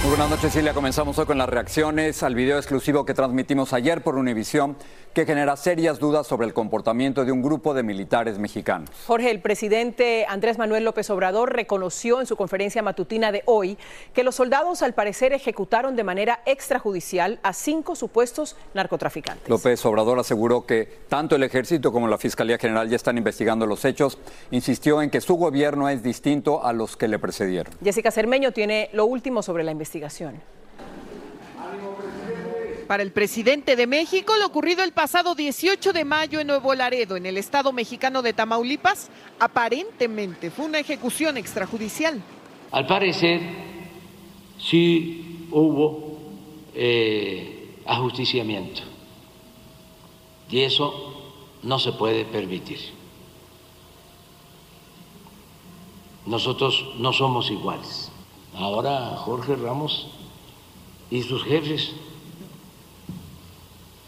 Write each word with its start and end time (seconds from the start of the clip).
Muy 0.00 0.10
buenas 0.10 0.30
noches, 0.30 0.52
Silvia. 0.52 0.72
Comenzamos 0.74 1.18
hoy 1.18 1.26
con 1.26 1.38
las 1.38 1.48
reacciones 1.48 2.22
al 2.22 2.36
video 2.36 2.56
exclusivo 2.56 3.04
que 3.04 3.14
transmitimos 3.14 3.72
ayer 3.72 4.00
por 4.00 4.14
Univisión, 4.14 4.76
que 5.12 5.26
genera 5.26 5.56
serias 5.56 5.98
dudas 5.98 6.24
sobre 6.28 6.46
el 6.46 6.54
comportamiento 6.54 7.24
de 7.24 7.32
un 7.32 7.42
grupo 7.42 7.74
de 7.74 7.82
militares 7.82 8.38
mexicanos. 8.38 8.90
Jorge, 9.08 9.28
el 9.32 9.40
presidente 9.40 10.24
Andrés 10.28 10.56
Manuel 10.56 10.84
López 10.84 11.10
Obrador 11.10 11.52
reconoció 11.52 12.20
en 12.20 12.26
su 12.26 12.36
conferencia 12.36 12.80
matutina 12.80 13.32
de 13.32 13.42
hoy 13.46 13.76
que 14.14 14.22
los 14.22 14.36
soldados 14.36 14.82
al 14.82 14.94
parecer 14.94 15.32
ejecutaron 15.32 15.96
de 15.96 16.04
manera 16.04 16.42
extrajudicial 16.46 17.40
a 17.42 17.52
cinco 17.52 17.96
supuestos 17.96 18.54
narcotraficantes. 18.74 19.48
López 19.48 19.84
Obrador 19.84 20.20
aseguró 20.20 20.64
que 20.64 20.88
tanto 21.08 21.34
el 21.34 21.42
ejército 21.42 21.90
como 21.90 22.06
la 22.06 22.18
Fiscalía 22.18 22.56
General 22.56 22.88
ya 22.88 22.94
están 22.94 23.18
investigando 23.18 23.66
los 23.66 23.84
hechos. 23.84 24.16
Insistió 24.52 25.02
en 25.02 25.10
que 25.10 25.20
su 25.20 25.34
gobierno 25.34 25.88
es 25.88 26.04
distinto 26.04 26.64
a 26.64 26.72
los 26.72 26.96
que 26.96 27.08
le 27.08 27.18
precedieron. 27.18 27.74
Jessica 27.82 28.12
Cermeño 28.12 28.52
tiene 28.52 28.90
lo 28.92 29.04
último 29.04 29.42
sobre 29.42 29.64
la 29.64 29.72
investigación. 29.72 29.87
Para 32.86 33.02
el 33.02 33.12
presidente 33.12 33.76
de 33.76 33.86
México, 33.86 34.34
lo 34.38 34.46
ocurrido 34.46 34.82
el 34.82 34.92
pasado 34.92 35.34
18 35.34 35.92
de 35.92 36.04
mayo 36.04 36.40
en 36.40 36.46
Nuevo 36.46 36.74
Laredo, 36.74 37.16
en 37.16 37.26
el 37.26 37.36
estado 37.36 37.72
mexicano 37.72 38.22
de 38.22 38.32
Tamaulipas, 38.32 39.10
aparentemente 39.38 40.50
fue 40.50 40.64
una 40.64 40.78
ejecución 40.78 41.36
extrajudicial. 41.36 42.22
Al 42.70 42.86
parecer, 42.86 43.40
sí 44.58 45.48
hubo 45.50 46.18
eh, 46.74 47.82
ajusticiamiento 47.86 48.82
y 50.50 50.60
eso 50.60 51.32
no 51.62 51.78
se 51.78 51.92
puede 51.92 52.24
permitir. 52.24 52.78
Nosotros 56.26 56.94
no 56.98 57.12
somos 57.12 57.50
iguales. 57.50 58.07
Ahora 58.58 59.16
Jorge 59.16 59.54
Ramos 59.54 60.08
y 61.10 61.22
sus 61.22 61.44
jefes 61.44 61.92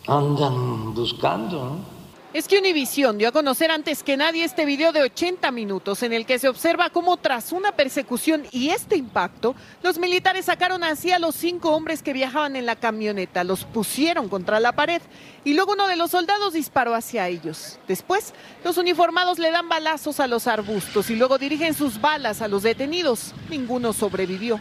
andan 0.08 0.92
buscando, 0.92 1.64
¿no? 1.64 1.99
Es 2.32 2.46
que 2.46 2.60
Univisión 2.60 3.18
dio 3.18 3.26
a 3.26 3.32
conocer 3.32 3.72
antes 3.72 4.04
que 4.04 4.16
nadie 4.16 4.44
este 4.44 4.64
video 4.64 4.92
de 4.92 5.02
80 5.02 5.50
minutos 5.50 6.04
en 6.04 6.12
el 6.12 6.24
que 6.24 6.38
se 6.38 6.48
observa 6.48 6.88
cómo 6.90 7.16
tras 7.16 7.50
una 7.50 7.72
persecución 7.72 8.46
y 8.52 8.68
este 8.68 8.94
impacto, 8.94 9.56
los 9.82 9.98
militares 9.98 10.44
sacaron 10.44 10.84
así 10.84 11.10
a 11.10 11.18
los 11.18 11.34
cinco 11.34 11.70
hombres 11.70 12.04
que 12.04 12.12
viajaban 12.12 12.54
en 12.54 12.66
la 12.66 12.76
camioneta, 12.76 13.42
los 13.42 13.64
pusieron 13.64 14.28
contra 14.28 14.60
la 14.60 14.70
pared 14.70 15.02
y 15.42 15.54
luego 15.54 15.72
uno 15.72 15.88
de 15.88 15.96
los 15.96 16.12
soldados 16.12 16.52
disparó 16.52 16.94
hacia 16.94 17.26
ellos. 17.26 17.80
Después, 17.88 18.32
los 18.62 18.78
uniformados 18.78 19.40
le 19.40 19.50
dan 19.50 19.68
balazos 19.68 20.20
a 20.20 20.28
los 20.28 20.46
arbustos 20.46 21.10
y 21.10 21.16
luego 21.16 21.36
dirigen 21.36 21.74
sus 21.74 22.00
balas 22.00 22.42
a 22.42 22.48
los 22.48 22.62
detenidos. 22.62 23.34
Ninguno 23.48 23.92
sobrevivió. 23.92 24.60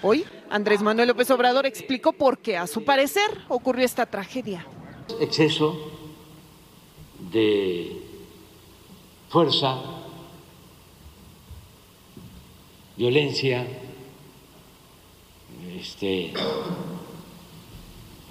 Hoy, 0.00 0.24
Andrés 0.48 0.80
Manuel 0.80 1.08
López 1.08 1.30
Obrador 1.30 1.66
explicó 1.66 2.14
por 2.14 2.38
qué, 2.38 2.56
a 2.56 2.66
su 2.66 2.82
parecer, 2.82 3.30
ocurrió 3.48 3.84
esta 3.84 4.06
tragedia. 4.06 4.64
exceso 5.20 5.99
de 7.32 8.02
fuerza, 9.28 9.78
violencia, 12.96 13.66
este, 15.78 16.32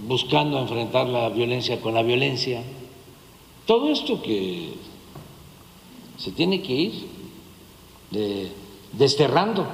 buscando 0.08 0.60
enfrentar 0.60 1.08
la 1.08 1.30
violencia 1.30 1.80
con 1.82 1.94
la 1.94 2.04
violencia. 2.04 2.62
Todo 3.66 3.90
esto 3.92 4.22
que 4.22 4.74
se 6.18 6.32
tiene 6.32 6.62
que 6.62 6.74
ir 6.74 7.08
de- 8.12 8.52
desterrando. 8.94 9.68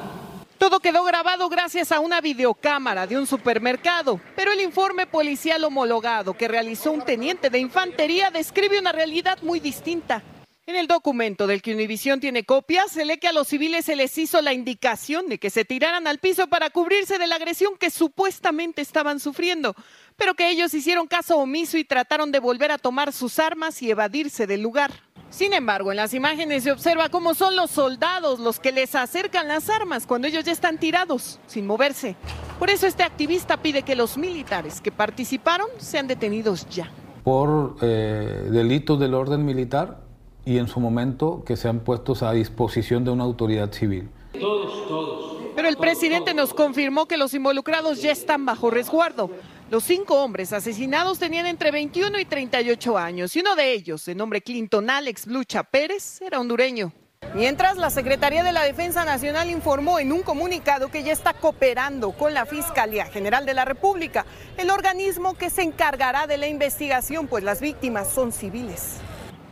Todo 0.65 0.79
quedó 0.79 1.03
grabado 1.03 1.47
gracias 1.47 1.91
a 1.91 1.99
una 1.99 2.21
videocámara 2.21 3.05
de 3.05 3.19
un 3.19 3.27
supermercado, 3.27 4.19
pero 4.35 4.51
el 4.51 4.61
informe 4.61 5.05
policial 5.05 5.63
homologado 5.63 6.33
que 6.33 6.47
realizó 6.47 6.91
un 6.91 7.05
teniente 7.05 7.51
de 7.51 7.59
infantería 7.59 8.31
describe 8.31 8.79
una 8.79 8.91
realidad 8.91 9.37
muy 9.43 9.59
distinta. 9.59 10.23
En 10.65 10.75
el 10.75 10.87
documento 10.87 11.45
del 11.45 11.61
que 11.61 11.75
Univisión 11.75 12.19
tiene 12.19 12.45
copias, 12.45 12.91
se 12.91 13.05
lee 13.05 13.19
que 13.19 13.27
a 13.27 13.31
los 13.31 13.47
civiles 13.47 13.85
se 13.85 13.95
les 13.95 14.17
hizo 14.17 14.41
la 14.41 14.53
indicación 14.53 15.29
de 15.29 15.37
que 15.37 15.51
se 15.51 15.65
tiraran 15.65 16.07
al 16.07 16.17
piso 16.17 16.47
para 16.47 16.71
cubrirse 16.71 17.19
de 17.19 17.27
la 17.27 17.35
agresión 17.35 17.77
que 17.77 17.91
supuestamente 17.91 18.81
estaban 18.81 19.19
sufriendo, 19.19 19.75
pero 20.15 20.33
que 20.33 20.49
ellos 20.49 20.73
hicieron 20.73 21.05
caso 21.05 21.37
omiso 21.37 21.77
y 21.77 21.83
trataron 21.83 22.31
de 22.31 22.39
volver 22.39 22.71
a 22.71 22.79
tomar 22.79 23.13
sus 23.13 23.37
armas 23.37 23.83
y 23.83 23.91
evadirse 23.91 24.47
del 24.47 24.63
lugar. 24.63 25.04
Sin 25.35 25.51
embargo, 25.51 25.91
en 25.91 25.97
las 25.97 26.13
imágenes 26.13 26.63
se 26.63 26.71
observa 26.71 27.09
cómo 27.09 27.33
son 27.33 27.57
los 27.57 27.69
soldados 27.69 28.39
los 28.39 28.57
que 28.57 28.71
les 28.71 28.95
acercan 28.95 29.49
las 29.49 29.69
armas 29.69 30.07
cuando 30.07 30.29
ellos 30.29 30.45
ya 30.45 30.53
están 30.53 30.77
tirados, 30.77 31.41
sin 31.45 31.67
moverse. 31.67 32.15
Por 32.57 32.69
eso 32.69 32.87
este 32.87 33.03
activista 33.03 33.57
pide 33.57 33.83
que 33.83 33.97
los 33.97 34.17
militares 34.17 34.79
que 34.79 34.93
participaron 34.93 35.67
sean 35.77 36.07
detenidos 36.07 36.65
ya. 36.69 36.89
por 37.25 37.75
eh, 37.81 38.47
delitos 38.49 38.97
del 38.97 39.13
orden 39.13 39.43
militar 39.43 39.99
y 40.45 40.57
en 40.57 40.69
su 40.69 40.79
momento 40.79 41.43
que 41.45 41.57
sean 41.57 41.81
puestos 41.81 42.23
a 42.23 42.31
disposición 42.31 43.03
de 43.03 43.11
una 43.11 43.25
autoridad 43.25 43.73
civil. 43.73 44.07
Pero 44.31 45.67
el 45.67 45.75
presidente 45.75 46.33
nos 46.33 46.53
confirmó 46.53 47.07
que 47.07 47.17
los 47.17 47.33
involucrados 47.33 48.01
ya 48.01 48.13
están 48.13 48.45
bajo 48.45 48.69
resguardo. 48.69 49.29
Los 49.75 49.83
cinco 49.83 50.23
hombres 50.23 50.53
asesinados 50.53 51.19
tenían 51.19 51.47
entre 51.47 51.69
21 51.69 52.17
y 52.17 52.23
38 52.23 52.97
años 52.97 53.35
y 53.35 53.41
uno 53.41 53.57
de 53.57 53.73
ellos, 53.73 54.05
de 54.05 54.15
nombre 54.15 54.41
Clinton 54.41 54.89
Alex 54.89 55.25
Blucha 55.25 55.63
Pérez, 55.63 56.21
era 56.21 56.39
hondureño. 56.39 56.93
Mientras, 57.33 57.75
la 57.75 57.89
Secretaría 57.89 58.41
de 58.41 58.53
la 58.53 58.63
Defensa 58.63 59.03
Nacional 59.03 59.49
informó 59.49 59.99
en 59.99 60.13
un 60.13 60.21
comunicado 60.21 60.89
que 60.89 61.03
ya 61.03 61.11
está 61.11 61.33
cooperando 61.33 62.13
con 62.13 62.33
la 62.33 62.45
Fiscalía 62.45 63.07
General 63.07 63.45
de 63.45 63.53
la 63.53 63.65
República, 63.65 64.25
el 64.55 64.69
organismo 64.69 65.33
que 65.33 65.49
se 65.49 65.63
encargará 65.63 66.25
de 66.25 66.37
la 66.37 66.47
investigación, 66.47 67.27
pues 67.27 67.43
las 67.43 67.59
víctimas 67.59 68.07
son 68.09 68.31
civiles. 68.31 69.01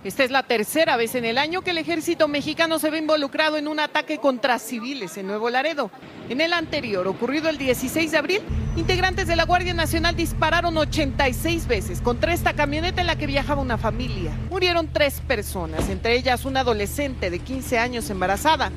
Esta 0.03 0.25
es 0.25 0.31
la 0.31 0.44
tercera 0.44 0.97
vez 0.97 1.16
en 1.16 1.24
el 1.24 1.38
año 1.38 1.62
que 1.62 1.72
el 1.72 1.78
ejército 1.78 2.28
mexicano 2.28 2.78
se 2.78 2.90
ve 2.90 2.97
involucrado 2.97 3.56
en 3.56 3.69
un 3.69 3.80
ataque 3.80 4.18
contra 4.18 4.59
civiles 4.59 5.16
en 5.16 5.28
Nuevo 5.28 5.50
Laredo. 5.50 5.91
En 6.28 6.41
el 6.41 6.52
anterior, 6.52 7.08
ocurrido 7.08 7.47
el 7.47 7.58
16 7.58 8.12
de 8.12 8.18
abril, 8.18 8.41
integrantes 8.75 9.28
de 9.28 9.38
la 9.38 9.46
Guardia 9.46 9.74
Nacional 9.74 10.14
dispararon 10.14 10.78
86 10.78 11.68
veces 11.68 12.02
contra 12.02 12.34
esta 12.34 12.52
camioneta 12.52 13.00
en 13.00 13.08
la 13.08 13.16
que 13.16 13.28
viajaba 13.28 13.62
una 13.62 13.78
familia. 13.78 14.38
Murieron 14.50 14.90
tres 14.91 15.22
personas, 15.22 15.88
entre 15.88 16.18
ellas 16.18 16.44
una 16.44 16.62
adolescente 16.62 17.30
de 17.30 17.40
15 17.40 17.80
años 17.80 18.09
embarazada. 18.09 18.74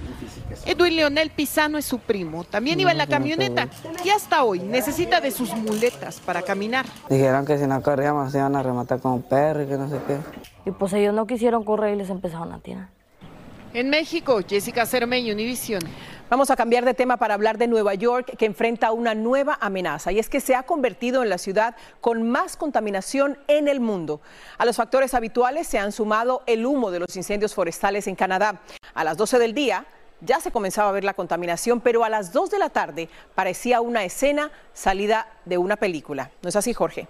Edwin 0.64 0.94
Leonel 0.94 1.30
Pisano 1.30 1.76
es 1.76 1.86
su 1.86 1.98
primo, 1.98 2.44
también 2.44 2.78
iba 2.78 2.92
en 2.92 2.98
la 2.98 3.08
camioneta 3.08 3.68
y 4.04 4.10
hasta 4.10 4.44
hoy 4.44 4.60
necesita 4.60 5.20
de 5.20 5.32
sus 5.32 5.52
muletas 5.56 6.20
para 6.20 6.42
caminar. 6.42 6.86
Dijeron 7.10 7.44
que 7.44 7.58
si 7.58 7.66
no 7.66 7.82
corríamos 7.82 8.30
se 8.30 8.38
iban 8.38 8.54
a 8.54 8.62
rematar 8.62 9.00
con 9.00 9.22
perro 9.22 9.64
y 9.64 9.66
que 9.66 9.76
no 9.76 9.90
sé 9.90 9.98
qué. 10.06 10.18
Y 10.66 10.72
pues 10.72 10.92
ellos 10.92 11.14
no 11.14 11.26
quisieron 11.26 11.64
correr 11.64 11.94
y 11.94 11.96
les 11.96 12.10
empezaron 12.10 12.52
a 12.52 12.58
tirar. 12.58 12.88
En 13.72 13.88
México, 13.88 14.40
Jessica 14.46 14.84
Cermeño, 14.84 15.32
Univisión. 15.32 15.80
Vamos 16.28 16.50
a 16.50 16.56
cambiar 16.56 16.84
de 16.84 16.92
tema 16.92 17.18
para 17.18 17.34
hablar 17.34 17.56
de 17.56 17.68
Nueva 17.68 17.94
York, 17.94 18.36
que 18.36 18.46
enfrenta 18.46 18.90
una 18.90 19.14
nueva 19.14 19.58
amenaza, 19.60 20.10
y 20.10 20.18
es 20.18 20.28
que 20.28 20.40
se 20.40 20.56
ha 20.56 20.64
convertido 20.64 21.22
en 21.22 21.28
la 21.28 21.38
ciudad 21.38 21.76
con 22.00 22.28
más 22.28 22.56
contaminación 22.56 23.38
en 23.46 23.68
el 23.68 23.78
mundo. 23.78 24.20
A 24.58 24.64
los 24.64 24.76
factores 24.76 25.14
habituales 25.14 25.68
se 25.68 25.78
han 25.78 25.92
sumado 25.92 26.42
el 26.46 26.66
humo 26.66 26.90
de 26.90 26.98
los 26.98 27.14
incendios 27.16 27.54
forestales 27.54 28.08
en 28.08 28.16
Canadá. 28.16 28.60
A 28.94 29.04
las 29.04 29.16
12 29.16 29.38
del 29.38 29.54
día 29.54 29.86
ya 30.20 30.40
se 30.40 30.50
comenzaba 30.50 30.88
a 30.88 30.92
ver 30.92 31.04
la 31.04 31.14
contaminación, 31.14 31.80
pero 31.80 32.02
a 32.02 32.08
las 32.08 32.32
2 32.32 32.50
de 32.50 32.58
la 32.58 32.70
tarde 32.70 33.08
parecía 33.36 33.80
una 33.80 34.02
escena 34.02 34.50
salida 34.72 35.28
de 35.44 35.58
una 35.58 35.76
película. 35.76 36.32
¿No 36.42 36.48
es 36.48 36.56
así, 36.56 36.72
Jorge? 36.72 37.06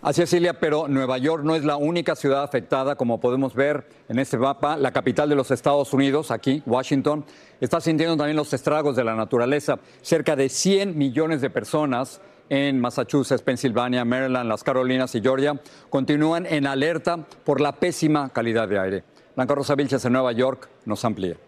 Así 0.00 0.22
es, 0.22 0.30
Silvia, 0.30 0.54
pero 0.54 0.86
Nueva 0.86 1.18
York 1.18 1.42
no 1.42 1.56
es 1.56 1.64
la 1.64 1.76
única 1.76 2.14
ciudad 2.14 2.44
afectada, 2.44 2.94
como 2.94 3.18
podemos 3.18 3.54
ver 3.54 3.84
en 4.08 4.20
este 4.20 4.38
mapa. 4.38 4.76
La 4.76 4.92
capital 4.92 5.28
de 5.28 5.34
los 5.34 5.50
Estados 5.50 5.92
Unidos, 5.92 6.30
aquí, 6.30 6.62
Washington, 6.66 7.24
está 7.60 7.80
sintiendo 7.80 8.16
también 8.16 8.36
los 8.36 8.52
estragos 8.52 8.94
de 8.94 9.02
la 9.02 9.16
naturaleza. 9.16 9.80
Cerca 10.00 10.36
de 10.36 10.48
100 10.48 10.96
millones 10.96 11.40
de 11.40 11.50
personas 11.50 12.20
en 12.48 12.80
Massachusetts, 12.80 13.42
Pensilvania, 13.42 14.04
Maryland, 14.04 14.48
las 14.48 14.62
Carolinas 14.62 15.16
y 15.16 15.20
Georgia 15.20 15.60
continúan 15.90 16.46
en 16.46 16.68
alerta 16.68 17.26
por 17.44 17.60
la 17.60 17.72
pésima 17.72 18.28
calidad 18.28 18.68
de 18.68 18.78
aire. 18.78 19.04
Blanca 19.34 19.56
Rosa 19.56 19.74
Vilches 19.74 20.04
en 20.04 20.12
Nueva 20.12 20.30
York 20.30 20.68
nos 20.84 21.04
amplía. 21.04 21.47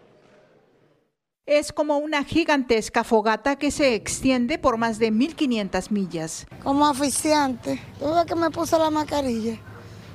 Es 1.47 1.73
como 1.73 1.97
una 1.97 2.23
gigantesca 2.23 3.03
fogata 3.03 3.55
que 3.55 3.71
se 3.71 3.95
extiende 3.95 4.59
por 4.59 4.77
más 4.77 4.99
de 4.99 5.11
1.500 5.11 5.89
millas. 5.89 6.45
Como 6.63 6.85
aficiante, 6.85 7.81
tuve 7.99 8.25
que 8.27 8.35
me 8.35 8.51
puse 8.51 8.77
la 8.77 8.91
mascarilla 8.91 9.57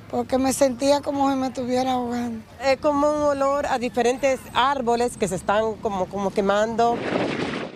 porque 0.09 0.37
me 0.37 0.53
sentía 0.53 1.01
como 1.01 1.29
si 1.29 1.37
me 1.37 1.47
estuviera 1.47 1.91
ahogando. 1.91 2.43
Es 2.63 2.77
como 2.77 3.09
un 3.09 3.21
olor 3.23 3.65
a 3.65 3.77
diferentes 3.77 4.39
árboles 4.53 5.17
que 5.17 5.27
se 5.27 5.35
están 5.35 5.75
como, 5.75 6.05
como 6.07 6.31
quemando. 6.31 6.97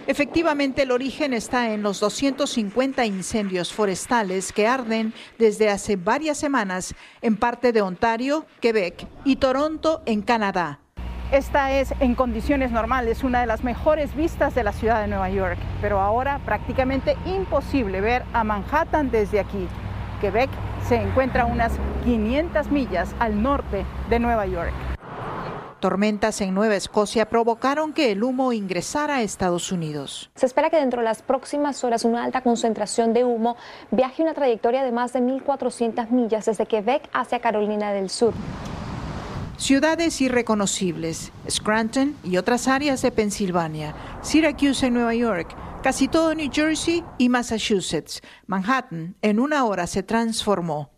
Efectivamente, 0.08 0.84
el 0.84 0.92
origen 0.92 1.34
está 1.34 1.74
en 1.74 1.84
los 1.84 2.00
250 2.00 3.06
incendios 3.06 3.72
forestales 3.72 4.52
que 4.54 4.66
arden 4.66 5.14
desde 5.38 5.70
hace 5.70 5.98
varias 5.98 6.38
semanas 6.38 6.96
en 7.22 7.38
parte 7.38 7.74
de 7.74 7.82
Ontario, 7.82 8.46
Quebec 8.60 9.06
y 9.24 9.36
Toronto, 9.36 10.02
en 10.06 10.22
Canadá. 10.22 10.81
Esta 11.32 11.72
es, 11.72 11.94
en 12.02 12.14
condiciones 12.14 12.72
normales, 12.72 13.24
una 13.24 13.40
de 13.40 13.46
las 13.46 13.64
mejores 13.64 14.14
vistas 14.18 14.54
de 14.54 14.66
la 14.66 14.74
ciudad 14.74 15.00
de 15.00 15.08
Nueva 15.08 15.30
York, 15.30 15.58
pero 15.80 16.02
ahora 16.02 16.42
prácticamente 16.44 17.16
imposible 17.26 18.02
ver 18.02 18.26
a 18.34 18.44
Manhattan 18.44 19.12
desde 19.12 19.40
aquí. 19.40 19.66
Quebec 20.20 20.50
se 20.90 20.98
encuentra 20.98 21.44
a 21.44 21.46
unas 21.46 21.72
500 22.04 22.70
millas 22.70 23.16
al 23.18 23.42
norte 23.42 23.86
de 24.10 24.20
Nueva 24.20 24.46
York. 24.46 24.74
Tormentas 25.80 26.42
en 26.42 26.54
Nueva 26.54 26.76
Escocia 26.76 27.30
provocaron 27.30 27.94
que 27.94 28.12
el 28.12 28.24
humo 28.24 28.52
ingresara 28.52 29.16
a 29.16 29.22
Estados 29.22 29.72
Unidos. 29.72 30.30
Se 30.36 30.46
espera 30.46 30.70
que 30.70 30.78
dentro 30.78 31.00
de 31.00 31.06
las 31.06 31.22
próximas 31.22 31.82
horas 31.86 32.04
una 32.04 32.26
alta 32.26 32.42
concentración 32.42 33.14
de 33.14 33.24
humo 33.24 33.56
viaje 33.90 34.22
una 34.22 34.34
trayectoria 34.34 34.84
de 34.84 34.92
más 34.92 35.14
de 35.14 35.22
1.400 35.22 36.10
millas 36.10 36.46
desde 36.46 36.66
Quebec 36.66 37.10
hacia 37.14 37.40
Carolina 37.40 37.94
del 37.94 38.10
Sur. 38.10 38.34
Ciudades 39.62 40.20
irreconocibles, 40.22 41.32
Scranton 41.48 42.16
y 42.24 42.38
otras 42.38 42.68
áreas 42.68 43.04
de 43.04 43.12
Pensilvania, 43.12 43.94
Syracuse 44.24 44.88
en 44.88 44.96
Nueva 44.96 45.14
York, 45.14 45.56
casi 45.84 46.08
todo 46.08 46.34
New 46.34 46.50
Jersey 46.52 47.04
y 47.20 47.30
Massachusetts. 47.30 48.22
Manhattan 48.48 49.16
en 49.22 49.40
una 49.40 49.64
hora 49.66 49.86
se 49.86 50.02
transformó. 50.02 50.90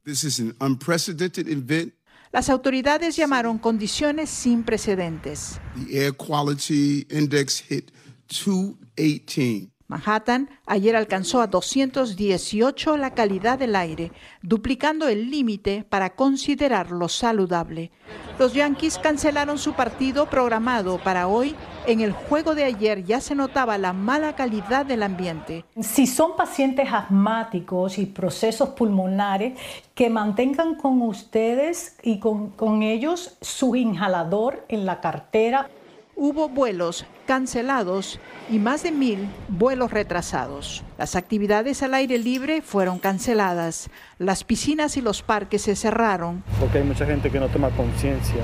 Las 2.32 2.50
autoridades 2.50 3.18
llamaron 3.18 3.58
condiciones 3.58 4.30
sin 4.30 4.64
precedentes. 4.64 5.60
The 5.76 6.06
air 6.06 6.14
quality 6.14 7.06
index 7.12 7.60
hit 7.60 7.92
218. 8.30 9.73
Manhattan 9.94 10.50
ayer 10.66 10.96
alcanzó 10.96 11.40
a 11.40 11.46
218 11.46 12.98
la 12.98 13.14
calidad 13.14 13.60
del 13.60 13.76
aire, 13.76 14.12
duplicando 14.42 15.08
el 15.08 15.30
límite 15.30 15.86
para 15.88 16.16
considerarlo 16.16 17.08
saludable. 17.10 17.92
Los 18.40 18.54
Yankees 18.56 18.98
cancelaron 18.98 19.60
su 19.60 19.74
partido 19.74 20.28
programado 20.28 20.98
para 20.98 21.28
hoy. 21.28 21.56
En 21.86 22.02
el 22.02 22.12
juego 22.12 22.56
de 22.56 22.64
ayer 22.64 23.04
ya 23.04 23.22
se 23.22 23.36
notaba 23.36 23.78
la 23.78 23.94
mala 23.94 24.36
calidad 24.36 24.84
del 24.84 25.04
ambiente. 25.04 25.64
Si 25.80 26.08
son 26.08 26.36
pacientes 26.36 26.92
asmáticos 26.92 28.00
y 28.00 28.08
procesos 28.08 28.70
pulmonares, 28.70 29.60
que 29.94 30.10
mantengan 30.10 30.74
con 30.74 31.04
ustedes 31.04 31.98
y 32.02 32.18
con, 32.18 32.50
con 32.50 32.82
ellos 32.82 33.38
su 33.42 33.76
inhalador 33.76 34.66
en 34.70 34.88
la 34.88 35.02
cartera. 35.02 35.70
Hubo 36.16 36.48
vuelos 36.48 37.06
cancelados 37.26 38.20
y 38.48 38.60
más 38.60 38.84
de 38.84 38.92
mil 38.92 39.28
vuelos 39.48 39.90
retrasados. 39.90 40.84
Las 41.00 41.16
actividades 41.16 41.82
al 41.82 41.96
aire 41.96 42.20
libre 42.20 42.62
fueron 42.62 43.00
canceladas. 43.00 43.90
Las 44.20 44.44
piscinas 44.44 44.96
y 44.96 45.02
los 45.02 45.24
parques 45.24 45.64
se 45.64 45.76
cerraron. 45.76 46.44
Porque 46.60 46.78
hay 46.78 46.84
mucha 46.84 47.08
gente 47.08 47.32
que 47.32 47.40
no 47.40 47.48
toma 47.48 47.72
conciencia 47.72 48.44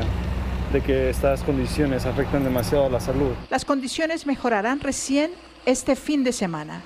de 0.73 0.81
que 0.81 1.11
estas 1.11 1.43
condiciones 1.43 2.07
afectan 2.07 2.43
demasiado 2.43 2.87
a 2.87 2.89
la 2.89 2.99
salud. 2.99 3.33
Las 3.51 3.65
condiciones 3.65 4.25
mejorarán 4.25 4.79
recién 4.79 5.31
este 5.65 5.95
fin 5.95 6.23
de 6.23 6.31
semana. 6.31 6.81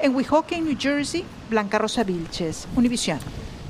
En 0.00 0.14
Weehawken, 0.14 0.64
New 0.64 0.76
Jersey, 0.78 1.24
Blanca 1.48 1.78
Rosa 1.78 2.04
Vilches, 2.04 2.68
Univisión. 2.76 3.18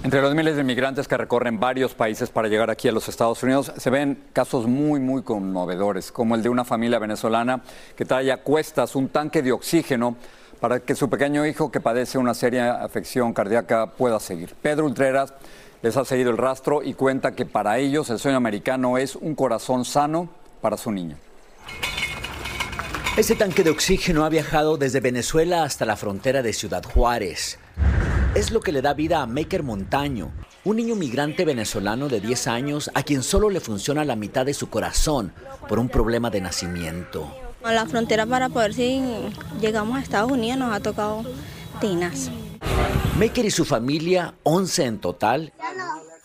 Entre 0.06 0.22
los 0.22 0.36
miles 0.36 0.54
de 0.54 0.62
migrantes 0.62 1.08
que 1.08 1.16
recorren 1.16 1.58
varios 1.58 1.94
países 1.94 2.30
para 2.30 2.46
llegar 2.46 2.70
aquí 2.70 2.86
a 2.86 2.92
los 2.92 3.08
Estados 3.08 3.42
Unidos, 3.42 3.72
se 3.76 3.90
ven 3.90 4.22
casos 4.32 4.68
muy, 4.68 5.00
muy 5.00 5.24
conmovedores, 5.24 6.12
como 6.12 6.36
el 6.36 6.44
de 6.44 6.48
una 6.48 6.64
familia 6.64 7.00
venezolana 7.00 7.60
que 7.96 8.04
trae 8.04 8.30
a 8.30 8.36
cuestas 8.36 8.94
un 8.94 9.08
tanque 9.08 9.42
de 9.42 9.50
oxígeno 9.50 10.16
para 10.60 10.78
que 10.78 10.94
su 10.94 11.10
pequeño 11.10 11.44
hijo, 11.44 11.72
que 11.72 11.80
padece 11.80 12.18
una 12.18 12.34
seria 12.34 12.84
afección 12.84 13.32
cardíaca, 13.32 13.90
pueda 13.94 14.20
seguir. 14.20 14.54
Pedro 14.62 14.84
Ultreras 14.84 15.34
les 15.82 15.96
ha 15.96 16.04
seguido 16.04 16.30
el 16.30 16.38
rastro 16.38 16.84
y 16.84 16.94
cuenta 16.94 17.32
que 17.32 17.44
para 17.44 17.76
ellos 17.78 18.08
el 18.08 18.20
sueño 18.20 18.36
americano 18.36 18.98
es 18.98 19.16
un 19.16 19.34
corazón 19.34 19.84
sano 19.84 20.28
para 20.60 20.76
su 20.76 20.92
niño. 20.92 21.16
Ese 23.16 23.34
tanque 23.34 23.64
de 23.64 23.70
oxígeno 23.70 24.24
ha 24.24 24.28
viajado 24.28 24.76
desde 24.76 25.00
Venezuela 25.00 25.64
hasta 25.64 25.84
la 25.84 25.96
frontera 25.96 26.42
de 26.42 26.52
Ciudad 26.52 26.84
Juárez. 26.84 27.58
Es 28.36 28.50
lo 28.50 28.60
que 28.60 28.70
le 28.70 28.82
da 28.82 28.92
vida 28.92 29.22
a 29.22 29.26
Maker 29.26 29.62
Montaño, 29.62 30.30
un 30.62 30.76
niño 30.76 30.94
migrante 30.94 31.46
venezolano 31.46 32.10
de 32.10 32.20
10 32.20 32.48
años 32.48 32.90
a 32.92 33.02
quien 33.02 33.22
solo 33.22 33.48
le 33.48 33.60
funciona 33.60 34.04
la 34.04 34.14
mitad 34.14 34.44
de 34.44 34.52
su 34.52 34.68
corazón 34.68 35.32
por 35.66 35.78
un 35.78 35.88
problema 35.88 36.28
de 36.28 36.42
nacimiento. 36.42 37.34
A 37.64 37.72
la 37.72 37.86
frontera 37.86 38.26
para 38.26 38.50
poder 38.50 38.74
si 38.74 39.02
llegamos 39.58 39.96
a 39.96 40.02
Estados 40.02 40.30
Unidos 40.30 40.58
nos 40.58 40.74
ha 40.74 40.80
tocado 40.80 41.24
tinas. 41.80 42.30
Maker 43.18 43.46
y 43.46 43.50
su 43.50 43.64
familia, 43.64 44.34
11 44.42 44.84
en 44.84 44.98
total, 44.98 45.54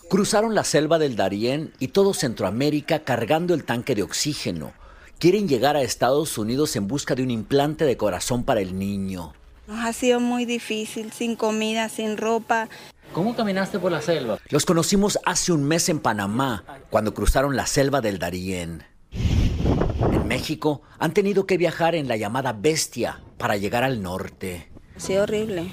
cruzaron 0.10 0.54
la 0.54 0.66
selva 0.66 1.00
del 1.00 1.16
Darién 1.16 1.72
y 1.80 1.88
todo 1.88 2.14
Centroamérica 2.14 3.06
cargando 3.06 3.54
el 3.54 3.64
tanque 3.64 3.96
de 3.96 4.04
oxígeno. 4.04 4.74
Quieren 5.18 5.48
llegar 5.48 5.78
a 5.78 5.81
Estados 5.81 6.38
Unidos 6.38 6.75
en 6.75 6.90
busca 6.90 7.16
de 7.16 7.24
un 7.24 7.31
implante 7.31 7.86
de 7.86 7.96
corazón 7.96 8.44
para 8.44 8.60
el 8.60 8.78
niño. 8.78 9.31
Nos 9.71 9.85
ha 9.85 9.94
sido 9.94 10.19
muy 10.19 10.44
difícil, 10.44 11.13
sin 11.13 11.38
comida, 11.38 11.88
sin 11.88 12.18
ropa. 12.18 12.68
¿Cómo 13.13 13.38
caminaste 13.38 13.79
por 13.79 13.89
la 13.89 14.01
selva? 14.01 14.38
Los 14.50 14.65
conocimos 14.65 15.18
hace 15.25 15.53
un 15.53 15.63
mes 15.63 15.88
en 15.88 16.01
Panamá, 16.01 16.65
cuando 16.89 17.13
cruzaron 17.13 17.56
la 17.56 17.65
selva 17.65 18.01
del 18.01 18.19
Darién. 18.19 18.83
En 19.12 20.27
México 20.27 20.81
han 21.00 21.13
tenido 21.13 21.45
que 21.45 21.57
viajar 21.57 21.95
en 21.95 22.09
la 22.09 22.18
llamada 22.18 22.51
Bestia 22.51 23.21
para 23.38 23.56
llegar 23.56 23.85
al 23.85 24.01
norte. 24.01 24.69
Ha 24.97 25.00
sido 25.00 25.23
horrible. 25.23 25.71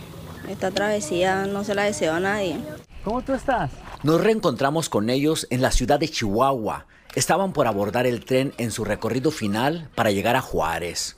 Esta 0.49 0.71
travesía 0.71 1.47
no 1.47 1.65
se 1.65 1.75
la 1.75 1.83
deseo 1.83 2.15
a 2.15 2.21
nadie. 2.21 2.57
¿Cómo 3.03 3.23
tú 3.23 3.35
estás? 3.35 3.73
Nos 4.05 4.21
reencontramos 4.21 4.89
con 4.89 5.11
ellos 5.11 5.49
en 5.51 5.61
la 5.61 5.73
ciudad 5.73 5.99
de 5.99 6.09
Chihuahua. 6.09 6.87
Estaban 7.17 7.53
por 7.53 7.67
abordar 7.67 8.07
el 8.07 8.25
tren 8.25 8.55
en 8.59 8.71
su 8.71 8.85
recorrido 8.85 9.33
final 9.33 9.91
para 9.97 10.13
llegar 10.13 10.37
a 10.37 10.41
Juárez. 10.41 11.17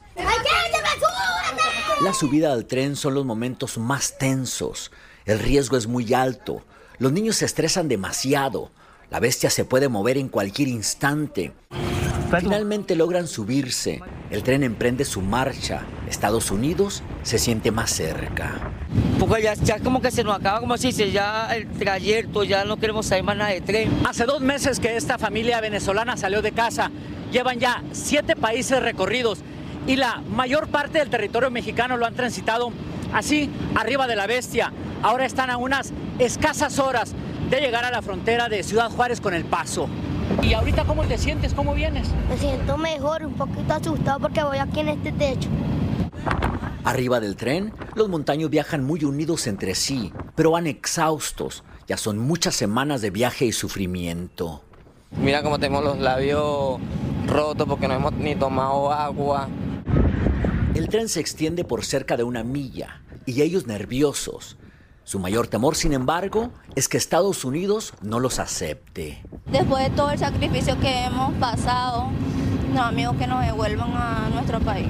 La 2.00 2.14
subida 2.14 2.54
al 2.54 2.64
tren 2.64 2.97
son 2.97 3.12
los 3.12 3.26
momentos 3.26 3.76
más 3.76 4.16
tensos. 4.16 4.90
El 5.26 5.38
riesgo 5.38 5.76
es 5.76 5.87
muy 5.87 6.14
alto. 6.14 6.64
Los 6.97 7.12
niños 7.12 7.37
se 7.37 7.45
estresan 7.45 7.88
demasiado. 7.88 8.71
La 9.11 9.21
bestia 9.21 9.50
se 9.50 9.66
puede 9.66 9.90
mover 9.90 10.16
en 10.16 10.30
cualquier 10.30 10.69
instante. 10.69 11.52
Finalmente 12.30 12.97
logran 12.97 13.28
subirse. 13.28 14.00
El 14.30 14.42
tren 14.42 14.62
emprende 14.62 15.04
su 15.04 15.21
marcha. 15.21 15.83
Estados 16.09 16.50
Unidos 16.50 17.02
se 17.23 17.38
siente 17.38 17.71
más 17.71 17.90
cerca. 17.90 18.73
Porque 19.19 19.42
ya, 19.42 19.52
ya 19.52 19.78
como 19.80 20.00
que 20.00 20.11
se 20.11 20.25
nos 20.25 20.35
acaba, 20.37 20.61
como 20.61 20.78
se 20.78 20.87
dice, 20.87 21.11
ya 21.11 21.54
el 21.54 21.69
trayecto, 21.69 22.45
ya 22.45 22.64
no 22.64 22.78
queremos 22.78 23.04
saber 23.04 23.25
más 23.25 23.37
nada 23.37 23.50
de 23.50 23.61
tren. 23.61 23.90
Hace 24.09 24.25
dos 24.25 24.40
meses 24.40 24.80
que 24.80 24.97
esta 24.97 25.19
familia 25.19 25.61
venezolana 25.61 26.16
salió 26.16 26.40
de 26.40 26.52
casa. 26.52 26.90
Llevan 27.30 27.59
ya 27.59 27.83
siete 27.92 28.37
países 28.37 28.83
recorridos 28.83 29.40
y 29.87 29.96
la 29.96 30.22
mayor 30.30 30.68
parte 30.68 30.99
del 30.99 31.10
territorio 31.10 31.50
mexicano 31.50 31.96
lo 31.96 32.06
han 32.06 32.14
transitado 32.14 32.72
así, 33.12 33.50
arriba 33.75 34.06
de 34.06 34.16
la 34.16 34.26
bestia. 34.26 34.72
Ahora 35.02 35.25
están 35.25 35.50
a 35.50 35.56
unas 35.56 35.92
escasas 36.18 36.78
horas 36.78 37.14
de 37.49 37.60
llegar 37.60 37.84
a 37.84 37.90
la 37.90 38.02
frontera 38.02 38.49
de 38.49 38.62
Ciudad 38.62 38.90
Juárez 38.90 39.20
con 39.20 39.34
El 39.34 39.44
Paso. 39.44 39.88
¿Y 40.42 40.52
ahorita 40.52 40.84
cómo 40.84 41.04
te 41.04 41.18
sientes? 41.18 41.54
¿Cómo 41.54 41.75
vienes? 41.75 42.08
Me 42.28 42.37
siento 42.37 42.76
mejor, 42.76 43.26
un 43.26 43.34
poquito 43.34 43.72
asustado 43.75 44.20
porque 44.20 44.42
voy 44.42 44.58
aquí 44.58 44.80
en 44.80 44.90
este 44.90 45.12
techo. 45.12 45.49
Arriba 46.84 47.20
del 47.20 47.37
tren, 47.37 47.72
los 47.94 48.08
montaños 48.08 48.49
viajan 48.49 48.84
muy 48.84 49.04
unidos 49.04 49.46
entre 49.46 49.75
sí, 49.75 50.12
pero 50.34 50.52
van 50.52 50.66
exhaustos. 50.66 51.64
Ya 51.87 51.96
son 51.96 52.18
muchas 52.18 52.54
semanas 52.54 53.00
de 53.02 53.10
viaje 53.10 53.44
y 53.44 53.52
sufrimiento. 53.52 54.62
Mira 55.20 55.42
cómo 55.42 55.58
tenemos 55.58 55.84
los 55.84 55.99
labios 55.99 56.78
rotos 57.26 57.66
porque 57.68 57.88
no 57.88 57.94
hemos 57.94 58.12
ni 58.12 58.37
tomado 58.37 58.92
agua. 58.92 59.49
El 60.90 60.94
tren 60.94 61.09
se 61.09 61.20
extiende 61.20 61.62
por 61.62 61.85
cerca 61.85 62.16
de 62.16 62.25
una 62.25 62.42
milla 62.42 63.00
y 63.25 63.42
ellos 63.42 63.64
nerviosos. 63.68 64.59
Su 65.04 65.20
mayor 65.20 65.47
temor, 65.47 65.76
sin 65.76 65.92
embargo, 65.92 66.50
es 66.75 66.88
que 66.88 66.97
Estados 66.97 67.44
Unidos 67.44 67.94
no 68.02 68.18
los 68.18 68.40
acepte. 68.40 69.23
Después 69.52 69.85
de 69.85 69.90
todo 69.90 70.11
el 70.11 70.18
sacrificio 70.18 70.76
que 70.80 71.04
hemos 71.04 71.32
pasado, 71.35 72.09
no, 72.75 72.82
amigos, 72.82 73.14
que 73.18 73.28
nos 73.28 73.47
devuelvan 73.47 73.92
a 73.94 74.30
nuestro 74.35 74.59
país. 74.59 74.88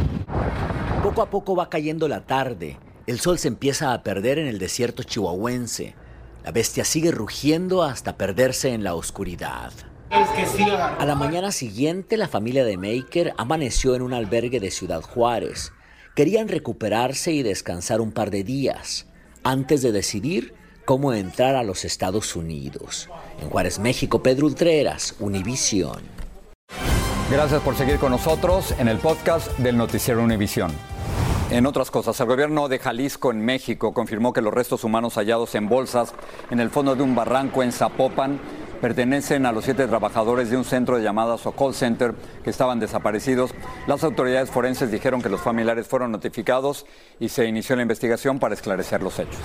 Poco 1.03 1.21
a 1.21 1.29
poco 1.29 1.55
va 1.55 1.69
cayendo 1.69 2.09
la 2.09 2.25
tarde. 2.25 2.79
El 3.07 3.21
sol 3.21 3.39
se 3.39 3.49
empieza 3.49 3.93
a 3.93 4.03
perder 4.03 4.39
en 4.39 4.47
el 4.47 4.59
desierto 4.59 5.03
chihuahuense. 5.03 5.97
La 6.45 6.51
bestia 6.51 6.87
sigue 6.87 7.11
rugiendo 7.11 7.83
hasta 7.83 8.17
perderse 8.17 8.73
en 8.73 8.85
la 8.85 8.95
oscuridad. 8.95 9.71
A 10.11 11.05
la 11.05 11.15
mañana 11.15 11.53
siguiente, 11.53 12.17
la 12.17 12.27
familia 12.27 12.65
de 12.65 12.79
Maker 12.79 13.35
amaneció 13.37 13.95
en 13.95 14.01
un 14.01 14.15
albergue 14.15 14.61
de 14.61 14.71
Ciudad 14.71 15.03
Juárez. 15.03 15.75
Querían 16.15 16.49
recuperarse 16.49 17.33
y 17.33 17.43
descansar 17.43 18.01
un 18.01 18.11
par 18.11 18.31
de 18.31 18.43
días 18.43 19.07
antes 19.45 19.81
de 19.81 19.93
decidir 19.93 20.55
cómo 20.85 21.13
entrar 21.13 21.55
a 21.55 21.63
los 21.63 21.85
Estados 21.85 22.35
Unidos. 22.35 23.09
En 23.41 23.49
Juárez, 23.49 23.79
México, 23.79 24.23
Pedro 24.23 24.47
Ultreras, 24.47 25.15
Univisión. 25.21 26.01
Gracias 27.31 27.63
por 27.63 27.77
seguir 27.77 27.99
con 27.99 28.11
nosotros 28.11 28.75
en 28.79 28.89
el 28.89 28.99
podcast 28.99 29.57
del 29.59 29.77
Noticiero 29.77 30.23
Univisión. 30.23 30.73
En 31.53 31.65
otras 31.65 31.93
cosas, 31.93 32.19
el 32.21 32.27
gobierno 32.27 32.69
de 32.69 32.81
Jalisco 32.81 33.31
en 33.31 33.45
México 33.45 33.95
confirmó 33.95 34.33
que 34.33 34.43
los 34.43 34.53
restos 34.53 34.83
humanos 34.83 35.15
hallados 35.15 35.55
en 35.55 35.69
bolsas 35.69 36.13
en 36.51 36.59
el 36.59 36.71
fondo 36.71 36.97
de 36.97 37.03
un 37.05 37.15
barranco 37.15 37.63
en 37.63 37.71
Zapopan 37.71 38.41
pertenecen 38.81 39.47
a 39.47 39.53
los 39.53 39.65
siete 39.65 39.87
trabajadores 39.87 40.51
de 40.51 40.57
un 40.57 40.65
centro 40.65 40.97
de 40.97 41.03
llamadas 41.03 41.47
o 41.47 41.53
call 41.53 41.75
center 41.75 42.15
que 42.43 42.51
estaban 42.51 42.81
desaparecidos. 42.81 43.55
Las 43.87 44.03
autoridades 44.05 44.51
forenses 44.51 44.91
dijeron 44.91 45.23
que 45.23 45.29
los 45.29 45.41
familiares 45.41 45.87
fueron 45.87 46.13
notificados 46.13 46.87
y 47.19 47.29
se 47.29 47.47
inició 47.47 47.77
la 47.77 47.83
investigación 47.83 48.39
para 48.39 48.55
esclarecer 48.55 49.03
los 49.03 49.19
hechos. 49.19 49.39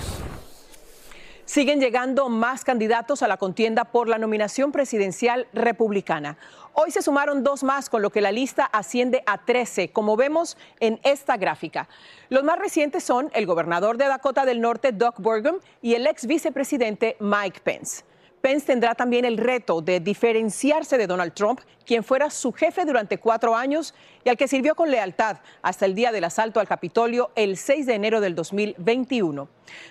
Siguen 1.44 1.78
llegando 1.78 2.28
más 2.28 2.64
candidatos 2.64 3.22
a 3.22 3.28
la 3.28 3.36
contienda 3.36 3.84
por 3.84 4.08
la 4.08 4.18
nominación 4.18 4.72
presidencial 4.72 5.46
republicana. 5.52 6.38
Hoy 6.72 6.90
se 6.90 7.02
sumaron 7.02 7.44
dos 7.44 7.62
más, 7.62 7.88
con 7.88 8.02
lo 8.02 8.10
que 8.10 8.20
la 8.20 8.32
lista 8.32 8.64
asciende 8.64 9.22
a 9.26 9.38
13, 9.38 9.92
como 9.92 10.16
vemos 10.16 10.56
en 10.80 10.98
esta 11.04 11.36
gráfica. 11.36 11.88
Los 12.30 12.42
más 12.42 12.58
recientes 12.58 13.04
son 13.04 13.30
el 13.32 13.46
gobernador 13.46 13.96
de 13.96 14.08
Dakota 14.08 14.44
del 14.44 14.60
Norte, 14.60 14.90
Doug 14.90 15.14
Burgum, 15.18 15.58
y 15.82 15.94
el 15.94 16.08
ex 16.08 16.26
vicepresidente 16.26 17.16
Mike 17.20 17.60
Pence. 17.62 18.02
Pence 18.40 18.66
tendrá 18.66 18.94
también 18.94 19.24
el 19.24 19.38
reto 19.38 19.80
de 19.80 20.00
diferenciarse 20.00 20.98
de 20.98 21.06
Donald 21.06 21.32
Trump, 21.34 21.60
quien 21.84 22.04
fuera 22.04 22.30
su 22.30 22.52
jefe 22.52 22.84
durante 22.84 23.18
cuatro 23.18 23.56
años 23.56 23.94
y 24.24 24.28
al 24.28 24.36
que 24.36 24.48
sirvió 24.48 24.74
con 24.74 24.90
lealtad 24.90 25.38
hasta 25.62 25.86
el 25.86 25.94
día 25.94 26.12
del 26.12 26.24
asalto 26.24 26.60
al 26.60 26.68
Capitolio 26.68 27.30
el 27.34 27.56
6 27.56 27.86
de 27.86 27.94
enero 27.94 28.20
del 28.20 28.34
2021. 28.34 29.48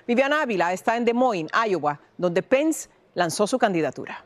Viviana 0.07 0.41
Ávila 0.41 0.73
está 0.73 0.95
en 0.97 1.05
Des 1.05 1.15
Moines, 1.15 1.51
Iowa, 1.67 1.99
donde 2.17 2.43
Pence 2.43 2.89
lanzó 3.13 3.47
su 3.47 3.57
candidatura. 3.57 4.23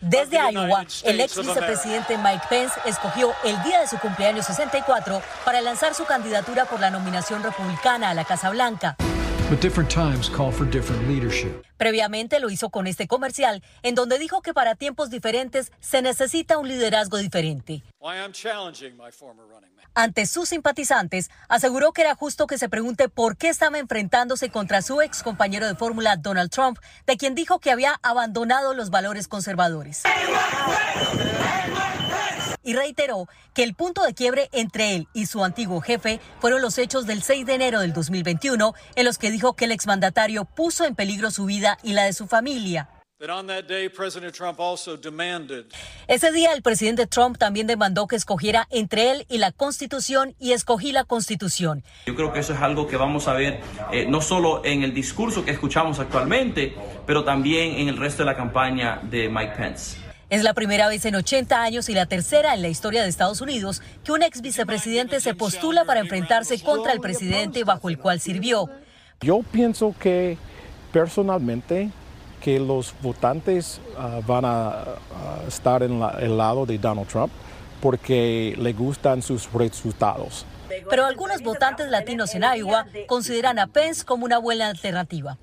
Desde 0.00 0.38
Iowa, 0.38 0.86
el 1.04 1.20
ex 1.20 1.36
vicepresidente 1.36 2.16
Mike 2.16 2.46
Pence 2.48 2.80
escogió 2.86 3.34
el 3.44 3.62
día 3.62 3.80
de 3.80 3.86
su 3.86 3.98
cumpleaños 3.98 4.46
64 4.46 5.20
para 5.44 5.60
lanzar 5.60 5.94
su 5.94 6.06
candidatura 6.06 6.64
por 6.64 6.80
la 6.80 6.90
nominación 6.90 7.42
republicana 7.42 8.08
a 8.08 8.14
la 8.14 8.24
Casa 8.24 8.48
Blanca. 8.48 8.96
Previamente 11.78 12.38
lo 12.38 12.50
hizo 12.50 12.68
con 12.68 12.86
este 12.86 13.06
comercial, 13.06 13.62
en 13.82 13.94
donde 13.94 14.18
dijo 14.18 14.42
que 14.42 14.52
para 14.52 14.74
tiempos 14.74 15.08
diferentes 15.08 15.72
se 15.80 16.02
necesita 16.02 16.58
un 16.58 16.68
liderazgo 16.68 17.16
diferente. 17.16 17.82
Ante 19.94 20.26
sus 20.26 20.50
simpatizantes, 20.50 21.30
aseguró 21.48 21.92
que 21.92 22.02
era 22.02 22.14
justo 22.14 22.46
que 22.46 22.58
se 22.58 22.68
pregunte 22.68 23.08
por 23.08 23.38
qué 23.38 23.48
estaba 23.48 23.78
enfrentándose 23.78 24.50
contra 24.50 24.82
su 24.82 25.00
ex 25.00 25.22
compañero 25.22 25.66
de 25.66 25.74
fórmula 25.74 26.16
Donald 26.16 26.50
Trump, 26.50 26.78
de 27.06 27.16
quien 27.16 27.34
dijo 27.34 27.58
que 27.58 27.70
había 27.70 27.98
abandonado 28.02 28.74
los 28.74 28.90
valores 28.90 29.28
conservadores 29.28 30.02
y 32.62 32.74
reiteró 32.74 33.28
que 33.54 33.62
el 33.62 33.74
punto 33.74 34.02
de 34.02 34.14
quiebre 34.14 34.48
entre 34.52 34.94
él 34.94 35.08
y 35.12 35.26
su 35.26 35.44
antiguo 35.44 35.80
jefe 35.80 36.20
fueron 36.40 36.62
los 36.62 36.78
hechos 36.78 37.06
del 37.06 37.22
6 37.22 37.46
de 37.46 37.54
enero 37.54 37.80
del 37.80 37.92
2021, 37.92 38.74
en 38.94 39.04
los 39.04 39.18
que 39.18 39.30
dijo 39.30 39.54
que 39.54 39.66
el 39.66 39.72
exmandatario 39.72 40.44
puso 40.44 40.84
en 40.84 40.94
peligro 40.94 41.30
su 41.30 41.44
vida 41.44 41.78
y 41.82 41.92
la 41.92 42.04
de 42.04 42.12
su 42.12 42.26
familia. 42.26 42.88
Ese 46.06 46.32
día 46.32 46.52
el 46.52 46.62
presidente 46.62 47.06
Trump 47.08 47.36
también 47.36 47.66
demandó 47.66 48.06
que 48.06 48.14
escogiera 48.14 48.68
entre 48.70 49.10
él 49.10 49.26
y 49.28 49.38
la 49.38 49.50
Constitución 49.50 50.36
y 50.38 50.52
escogí 50.52 50.92
la 50.92 51.02
Constitución. 51.02 51.82
Yo 52.06 52.14
creo 52.14 52.32
que 52.32 52.38
eso 52.38 52.52
es 52.52 52.60
algo 52.60 52.86
que 52.86 52.96
vamos 52.96 53.26
a 53.26 53.32
ver 53.32 53.60
eh, 53.90 54.06
no 54.08 54.20
solo 54.20 54.64
en 54.64 54.84
el 54.84 54.94
discurso 54.94 55.44
que 55.44 55.50
escuchamos 55.50 55.98
actualmente, 55.98 56.76
pero 57.06 57.24
también 57.24 57.80
en 57.80 57.88
el 57.88 57.96
resto 57.96 58.22
de 58.22 58.26
la 58.26 58.36
campaña 58.36 59.00
de 59.02 59.28
Mike 59.28 59.54
Pence. 59.56 60.07
Es 60.30 60.42
la 60.42 60.52
primera 60.52 60.88
vez 60.88 61.06
en 61.06 61.14
80 61.14 61.62
años 61.62 61.88
y 61.88 61.94
la 61.94 62.04
tercera 62.04 62.54
en 62.54 62.60
la 62.60 62.68
historia 62.68 63.02
de 63.02 63.08
Estados 63.08 63.40
Unidos 63.40 63.80
que 64.04 64.12
un 64.12 64.22
ex 64.22 64.42
vicepresidente 64.42 65.20
se 65.20 65.34
postula 65.34 65.86
para 65.86 66.00
enfrentarse 66.00 66.62
contra 66.62 66.92
el 66.92 67.00
presidente 67.00 67.64
bajo 67.64 67.88
el 67.88 67.98
cual 67.98 68.20
sirvió. 68.20 68.68
Yo 69.22 69.40
pienso 69.50 69.94
que 69.98 70.36
personalmente 70.92 71.90
que 72.42 72.60
los 72.60 72.94
votantes 73.00 73.80
ah, 73.96 74.20
van 74.26 74.44
a, 74.44 74.84
estar 75.46 75.82
en 75.82 76.02
el 76.20 76.36
lado 76.36 76.66
de 76.66 76.76
Donald 76.76 77.08
Trump 77.08 77.32
porque 77.80 78.54
le 78.58 78.74
gustan 78.74 79.22
sus 79.22 79.50
resultados. 79.50 80.44
Pero 80.90 81.06
algunos 81.06 81.40
votantes 81.40 81.88
latinos 81.88 82.34
en 82.34 82.42
Iowa 82.42 82.84
consideran 83.06 83.58
a 83.58 83.66
Pence 83.66 84.04
como 84.04 84.26
una 84.26 84.36
buena 84.36 84.68
alternativa. 84.68 85.38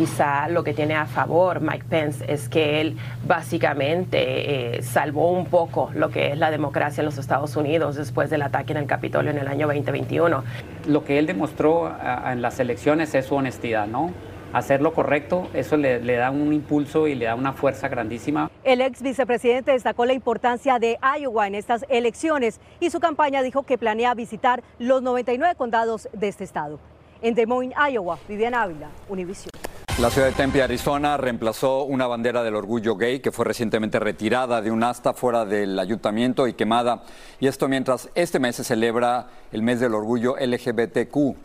Quizá 0.00 0.48
lo 0.48 0.64
que 0.64 0.72
tiene 0.72 0.94
a 0.94 1.04
favor 1.04 1.60
Mike 1.60 1.84
Pence 1.90 2.24
es 2.26 2.48
que 2.48 2.80
él 2.80 2.96
básicamente 3.26 4.78
eh, 4.78 4.82
salvó 4.82 5.30
un 5.30 5.44
poco 5.44 5.90
lo 5.94 6.08
que 6.08 6.32
es 6.32 6.38
la 6.38 6.50
democracia 6.50 7.02
en 7.02 7.04
los 7.04 7.18
Estados 7.18 7.54
Unidos 7.54 7.96
después 7.96 8.30
del 8.30 8.40
ataque 8.40 8.72
en 8.72 8.78
el 8.78 8.86
Capitolio 8.86 9.30
en 9.30 9.36
el 9.36 9.46
año 9.46 9.66
2021. 9.66 10.42
Lo 10.88 11.04
que 11.04 11.18
él 11.18 11.26
demostró 11.26 11.94
en 12.26 12.40
las 12.40 12.58
elecciones 12.60 13.14
es 13.14 13.26
su 13.26 13.34
honestidad, 13.34 13.86
¿no? 13.86 14.10
hacer 14.54 14.80
lo 14.80 14.94
correcto, 14.94 15.48
eso 15.52 15.76
le, 15.76 16.00
le, 16.00 16.16
da 16.16 16.30
un 16.30 16.50
impulso 16.54 17.06
y 17.06 17.14
le 17.14 17.26
da 17.26 17.34
una 17.34 17.52
fuerza 17.52 17.88
grandísima. 17.88 18.50
El 18.64 18.80
ex 18.80 19.02
vicepresidente 19.02 19.72
destacó 19.72 20.06
la 20.06 20.14
importancia 20.14 20.78
de 20.78 20.98
Iowa 21.20 21.46
en 21.46 21.54
estas 21.54 21.84
elecciones 21.90 22.58
y 22.80 22.88
su 22.88 23.00
campaña 23.00 23.42
dijo 23.42 23.64
que 23.64 23.76
planea 23.76 24.14
visitar 24.14 24.62
los 24.78 25.02
99 25.02 25.56
condados 25.56 26.08
de 26.14 26.28
este 26.28 26.44
estado. 26.44 26.80
En 27.20 27.34
Des 27.34 27.46
Moines, 27.46 27.76
Iowa, 27.92 28.18
Viviana 28.26 28.62
Ávila, 28.62 28.88
Univision. 29.10 29.69
La 29.98 30.08
ciudad 30.08 30.28
de 30.28 30.32
Tempe, 30.32 30.62
Arizona, 30.62 31.18
reemplazó 31.18 31.84
una 31.84 32.06
bandera 32.06 32.42
del 32.42 32.54
orgullo 32.54 32.96
gay 32.96 33.20
que 33.20 33.32
fue 33.32 33.44
recientemente 33.44 33.98
retirada 33.98 34.62
de 34.62 34.70
un 34.70 34.82
asta 34.82 35.12
fuera 35.12 35.44
del 35.44 35.78
ayuntamiento 35.78 36.46
y 36.48 36.54
quemada. 36.54 37.02
Y 37.38 37.48
esto 37.48 37.68
mientras 37.68 38.08
este 38.14 38.38
mes 38.38 38.56
se 38.56 38.64
celebra 38.64 39.28
el 39.52 39.62
mes 39.62 39.78
del 39.78 39.94
orgullo 39.94 40.36
LGBTQ. 40.40 41.36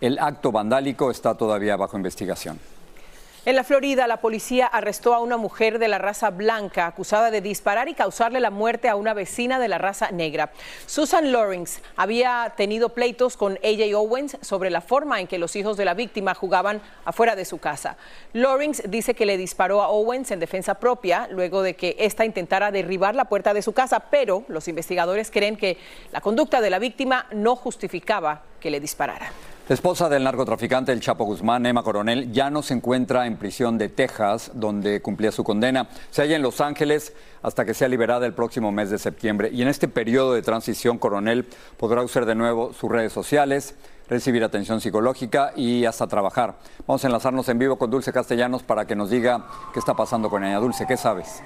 El 0.00 0.18
acto 0.20 0.52
vandálico 0.52 1.10
está 1.10 1.34
todavía 1.34 1.76
bajo 1.76 1.98
investigación. 1.98 2.58
En 3.48 3.56
la 3.56 3.64
Florida, 3.64 4.06
la 4.06 4.18
policía 4.18 4.66
arrestó 4.66 5.14
a 5.14 5.20
una 5.20 5.38
mujer 5.38 5.78
de 5.78 5.88
la 5.88 5.96
raza 5.96 6.28
blanca 6.28 6.86
acusada 6.86 7.30
de 7.30 7.40
disparar 7.40 7.88
y 7.88 7.94
causarle 7.94 8.40
la 8.40 8.50
muerte 8.50 8.90
a 8.90 8.94
una 8.94 9.14
vecina 9.14 9.58
de 9.58 9.68
la 9.68 9.78
raza 9.78 10.10
negra. 10.10 10.50
Susan 10.84 11.32
Lawrence 11.32 11.80
había 11.96 12.52
tenido 12.58 12.90
pleitos 12.90 13.38
con 13.38 13.54
AJ 13.64 13.94
Owens 13.96 14.36
sobre 14.42 14.68
la 14.68 14.82
forma 14.82 15.18
en 15.18 15.26
que 15.26 15.38
los 15.38 15.56
hijos 15.56 15.78
de 15.78 15.86
la 15.86 15.94
víctima 15.94 16.34
jugaban 16.34 16.82
afuera 17.06 17.36
de 17.36 17.46
su 17.46 17.56
casa. 17.56 17.96
Lawrence 18.34 18.86
dice 18.86 19.14
que 19.14 19.24
le 19.24 19.38
disparó 19.38 19.80
a 19.80 19.88
Owens 19.88 20.30
en 20.30 20.40
defensa 20.40 20.74
propia 20.74 21.26
luego 21.30 21.62
de 21.62 21.74
que 21.74 21.96
ésta 22.00 22.26
intentara 22.26 22.70
derribar 22.70 23.14
la 23.14 23.30
puerta 23.30 23.54
de 23.54 23.62
su 23.62 23.72
casa, 23.72 24.00
pero 24.10 24.44
los 24.48 24.68
investigadores 24.68 25.30
creen 25.30 25.56
que 25.56 25.78
la 26.12 26.20
conducta 26.20 26.60
de 26.60 26.68
la 26.68 26.78
víctima 26.78 27.24
no 27.32 27.56
justificaba 27.56 28.42
que 28.60 28.70
le 28.70 28.78
disparara. 28.78 29.32
La 29.68 29.74
esposa 29.74 30.08
del 30.08 30.24
narcotraficante 30.24 30.92
El 30.92 31.00
Chapo 31.00 31.26
Guzmán, 31.26 31.66
Emma 31.66 31.82
Coronel, 31.82 32.32
ya 32.32 32.48
no 32.48 32.62
se 32.62 32.72
encuentra 32.72 33.26
en 33.26 33.36
prisión 33.36 33.76
de 33.76 33.90
Texas, 33.90 34.50
donde 34.54 35.02
cumplía 35.02 35.30
su 35.30 35.44
condena. 35.44 35.90
Se 36.10 36.22
halla 36.22 36.36
en 36.36 36.42
Los 36.42 36.62
Ángeles 36.62 37.12
hasta 37.42 37.66
que 37.66 37.74
sea 37.74 37.86
liberada 37.86 38.24
el 38.24 38.32
próximo 38.32 38.72
mes 38.72 38.88
de 38.88 38.96
septiembre. 38.96 39.50
Y 39.52 39.60
en 39.60 39.68
este 39.68 39.86
periodo 39.86 40.32
de 40.32 40.40
transición, 40.40 40.96
Coronel 40.96 41.44
podrá 41.76 42.02
usar 42.02 42.24
de 42.24 42.34
nuevo 42.34 42.72
sus 42.72 42.90
redes 42.90 43.12
sociales, 43.12 43.74
recibir 44.08 44.42
atención 44.42 44.80
psicológica 44.80 45.52
y 45.54 45.84
hasta 45.84 46.06
trabajar. 46.06 46.54
Vamos 46.86 47.04
a 47.04 47.08
enlazarnos 47.08 47.46
en 47.50 47.58
vivo 47.58 47.76
con 47.76 47.90
Dulce 47.90 48.10
Castellanos 48.10 48.62
para 48.62 48.86
que 48.86 48.96
nos 48.96 49.10
diga 49.10 49.48
qué 49.74 49.80
está 49.80 49.92
pasando 49.92 50.30
con 50.30 50.44
ella. 50.44 50.60
Dulce, 50.60 50.86
¿qué 50.86 50.96
sabes? 50.96 51.42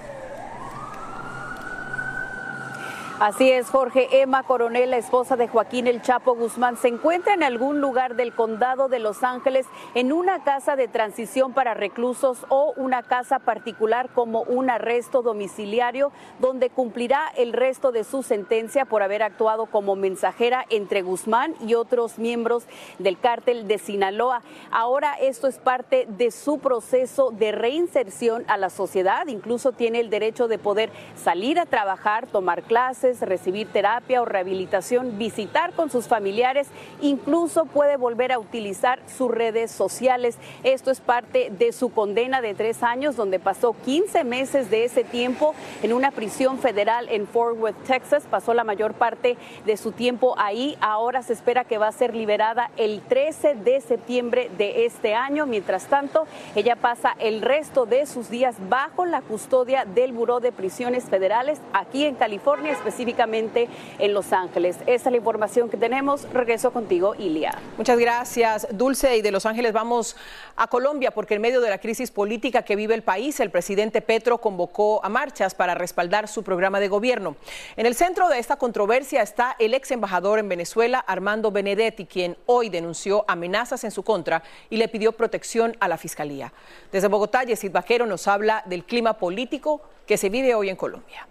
Así 3.22 3.52
es, 3.52 3.70
Jorge. 3.70 4.20
Emma 4.20 4.42
Coronel, 4.42 4.90
la 4.90 4.96
esposa 4.96 5.36
de 5.36 5.46
Joaquín 5.46 5.86
El 5.86 6.02
Chapo 6.02 6.34
Guzmán, 6.34 6.76
se 6.76 6.88
encuentra 6.88 7.34
en 7.34 7.44
algún 7.44 7.80
lugar 7.80 8.16
del 8.16 8.34
condado 8.34 8.88
de 8.88 8.98
Los 8.98 9.22
Ángeles 9.22 9.64
en 9.94 10.12
una 10.12 10.42
casa 10.42 10.74
de 10.74 10.88
transición 10.88 11.52
para 11.52 11.72
reclusos 11.72 12.44
o 12.48 12.74
una 12.76 13.04
casa 13.04 13.38
particular 13.38 14.10
como 14.12 14.42
un 14.42 14.70
arresto 14.70 15.22
domiciliario 15.22 16.10
donde 16.40 16.68
cumplirá 16.70 17.28
el 17.36 17.52
resto 17.52 17.92
de 17.92 18.02
su 18.02 18.24
sentencia 18.24 18.86
por 18.86 19.04
haber 19.04 19.22
actuado 19.22 19.66
como 19.66 19.94
mensajera 19.94 20.66
entre 20.68 21.02
Guzmán 21.02 21.54
y 21.60 21.74
otros 21.74 22.18
miembros 22.18 22.64
del 22.98 23.20
cártel 23.20 23.68
de 23.68 23.78
Sinaloa. 23.78 24.42
Ahora 24.72 25.14
esto 25.14 25.46
es 25.46 25.58
parte 25.58 26.08
de 26.08 26.32
su 26.32 26.58
proceso 26.58 27.30
de 27.30 27.52
reinserción 27.52 28.44
a 28.48 28.56
la 28.56 28.68
sociedad. 28.68 29.28
Incluso 29.28 29.70
tiene 29.70 30.00
el 30.00 30.10
derecho 30.10 30.48
de 30.48 30.58
poder 30.58 30.90
salir 31.14 31.60
a 31.60 31.66
trabajar, 31.66 32.26
tomar 32.26 32.64
clases 32.64 33.11
recibir 33.20 33.68
terapia 33.68 34.22
o 34.22 34.24
rehabilitación, 34.24 35.18
visitar 35.18 35.72
con 35.74 35.90
sus 35.90 36.06
familiares, 36.08 36.68
incluso 37.00 37.66
puede 37.66 37.96
volver 37.96 38.32
a 38.32 38.38
utilizar 38.38 39.00
sus 39.06 39.30
redes 39.30 39.70
sociales. 39.70 40.38
Esto 40.62 40.90
es 40.90 41.00
parte 41.00 41.50
de 41.50 41.72
su 41.72 41.90
condena 41.92 42.40
de 42.40 42.54
tres 42.54 42.82
años, 42.82 43.16
donde 43.16 43.38
pasó 43.38 43.74
15 43.84 44.24
meses 44.24 44.70
de 44.70 44.84
ese 44.84 45.04
tiempo 45.04 45.54
en 45.82 45.92
una 45.92 46.10
prisión 46.10 46.58
federal 46.58 47.08
en 47.10 47.26
Fort 47.26 47.58
Worth, 47.58 47.84
Texas. 47.84 48.24
Pasó 48.30 48.54
la 48.54 48.64
mayor 48.64 48.94
parte 48.94 49.36
de 49.66 49.76
su 49.76 49.92
tiempo 49.92 50.34
ahí. 50.38 50.76
Ahora 50.80 51.22
se 51.22 51.32
espera 51.32 51.64
que 51.64 51.78
va 51.78 51.88
a 51.88 51.92
ser 51.92 52.14
liberada 52.14 52.70
el 52.76 53.00
13 53.02 53.56
de 53.56 53.80
septiembre 53.80 54.50
de 54.56 54.86
este 54.86 55.14
año. 55.14 55.46
Mientras 55.46 55.86
tanto, 55.86 56.26
ella 56.54 56.76
pasa 56.76 57.14
el 57.18 57.42
resto 57.42 57.86
de 57.86 58.06
sus 58.06 58.30
días 58.30 58.56
bajo 58.68 59.04
la 59.04 59.20
custodia 59.20 59.84
del 59.84 60.12
Buró 60.12 60.40
de 60.40 60.52
Prisiones 60.52 61.04
Federales 61.04 61.60
aquí 61.72 62.04
en 62.04 62.14
California, 62.14 62.72
específicamente 62.72 63.01
específicamente 63.02 63.68
en 63.98 64.14
Los 64.14 64.32
Ángeles. 64.32 64.76
Esa 64.86 65.08
es 65.08 65.10
la 65.10 65.16
información 65.16 65.68
que 65.68 65.76
tenemos. 65.76 66.22
Regreso 66.32 66.72
contigo, 66.72 67.14
Ilia. 67.16 67.58
Muchas 67.76 67.98
gracias, 67.98 68.68
Dulce. 68.70 69.16
Y 69.16 69.22
de 69.22 69.32
Los 69.32 69.44
Ángeles 69.44 69.72
vamos 69.72 70.16
a 70.56 70.68
Colombia, 70.68 71.10
porque 71.10 71.34
en 71.34 71.42
medio 71.42 71.60
de 71.60 71.68
la 71.68 71.78
crisis 71.78 72.12
política 72.12 72.62
que 72.62 72.76
vive 72.76 72.94
el 72.94 73.02
país, 73.02 73.40
el 73.40 73.50
presidente 73.50 74.02
Petro 74.02 74.38
convocó 74.38 75.04
a 75.04 75.08
marchas 75.08 75.54
para 75.54 75.74
respaldar 75.74 76.28
su 76.28 76.44
programa 76.44 76.78
de 76.78 76.88
gobierno. 76.88 77.34
En 77.76 77.86
el 77.86 77.96
centro 77.96 78.28
de 78.28 78.38
esta 78.38 78.56
controversia 78.56 79.22
está 79.22 79.56
el 79.58 79.74
ex 79.74 79.90
embajador 79.90 80.38
en 80.38 80.48
Venezuela, 80.48 81.00
Armando 81.00 81.50
Benedetti, 81.50 82.06
quien 82.06 82.36
hoy 82.46 82.68
denunció 82.68 83.24
amenazas 83.26 83.82
en 83.82 83.90
su 83.90 84.04
contra 84.04 84.44
y 84.70 84.76
le 84.76 84.86
pidió 84.86 85.12
protección 85.12 85.76
a 85.80 85.88
la 85.88 85.98
fiscalía. 85.98 86.52
Desde 86.92 87.08
Bogotá, 87.08 87.42
Yesid 87.42 87.72
Vaquero 87.72 88.06
nos 88.06 88.28
habla 88.28 88.62
del 88.66 88.84
clima 88.84 89.14
político 89.14 89.80
que 90.06 90.16
se 90.16 90.28
vive 90.28 90.54
hoy 90.54 90.68
en 90.68 90.76
Colombia. 90.76 91.26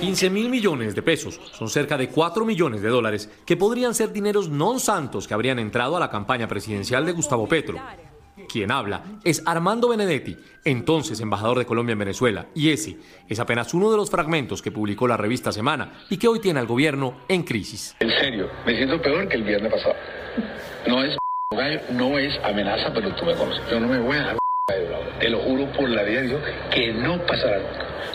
15 0.00 0.30
mil 0.30 0.48
millones 0.48 0.94
de 0.94 1.02
pesos 1.02 1.40
son 1.52 1.68
cerca 1.68 1.96
de 1.96 2.08
4 2.08 2.44
millones 2.44 2.82
de 2.82 2.88
dólares 2.88 3.30
que 3.44 3.56
podrían 3.56 3.94
ser 3.94 4.12
dineros 4.12 4.48
non 4.48 4.78
santos 4.78 5.26
que 5.26 5.34
habrían 5.34 5.58
entrado 5.58 5.96
a 5.96 6.00
la 6.00 6.10
campaña 6.10 6.46
presidencial 6.46 7.04
de 7.04 7.12
Gustavo 7.12 7.48
Petro. 7.48 7.80
Quien 8.48 8.70
habla 8.70 9.02
es 9.24 9.42
Armando 9.44 9.88
Benedetti, 9.88 10.36
entonces 10.64 11.20
embajador 11.20 11.58
de 11.58 11.66
Colombia 11.66 11.92
en 11.92 11.98
Venezuela, 11.98 12.46
y 12.54 12.70
ese 12.70 12.96
es 13.28 13.40
apenas 13.40 13.74
uno 13.74 13.90
de 13.90 13.96
los 13.96 14.10
fragmentos 14.10 14.62
que 14.62 14.70
publicó 14.70 15.08
la 15.08 15.16
revista 15.16 15.52
Semana 15.52 15.92
y 16.08 16.16
que 16.16 16.28
hoy 16.28 16.40
tiene 16.40 16.60
al 16.60 16.66
gobierno 16.66 17.18
en 17.28 17.42
crisis. 17.42 17.96
En 18.00 18.10
serio, 18.10 18.48
me 18.64 18.76
siento 18.76 19.02
peor 19.02 19.28
que 19.28 19.36
el 19.36 19.44
viernes 19.44 19.72
pasado. 19.72 19.94
No 20.86 21.04
es 21.04 21.18
no 21.92 22.18
es 22.18 22.38
amenaza, 22.44 22.92
pero 22.94 23.14
tú 23.16 23.24
me 23.24 23.34
conoces. 23.34 23.62
Yo 23.70 23.80
no 23.80 23.88
me 23.88 23.98
voy 23.98 24.16
a 24.16 24.38
te 25.18 25.30
lo 25.30 25.40
juro 25.40 25.70
por 25.72 25.88
la 25.88 26.02
vida 26.02 26.20
de 26.20 26.28
Dios 26.28 26.42
que 26.72 26.92
no 26.92 27.18
pasará 27.26 27.60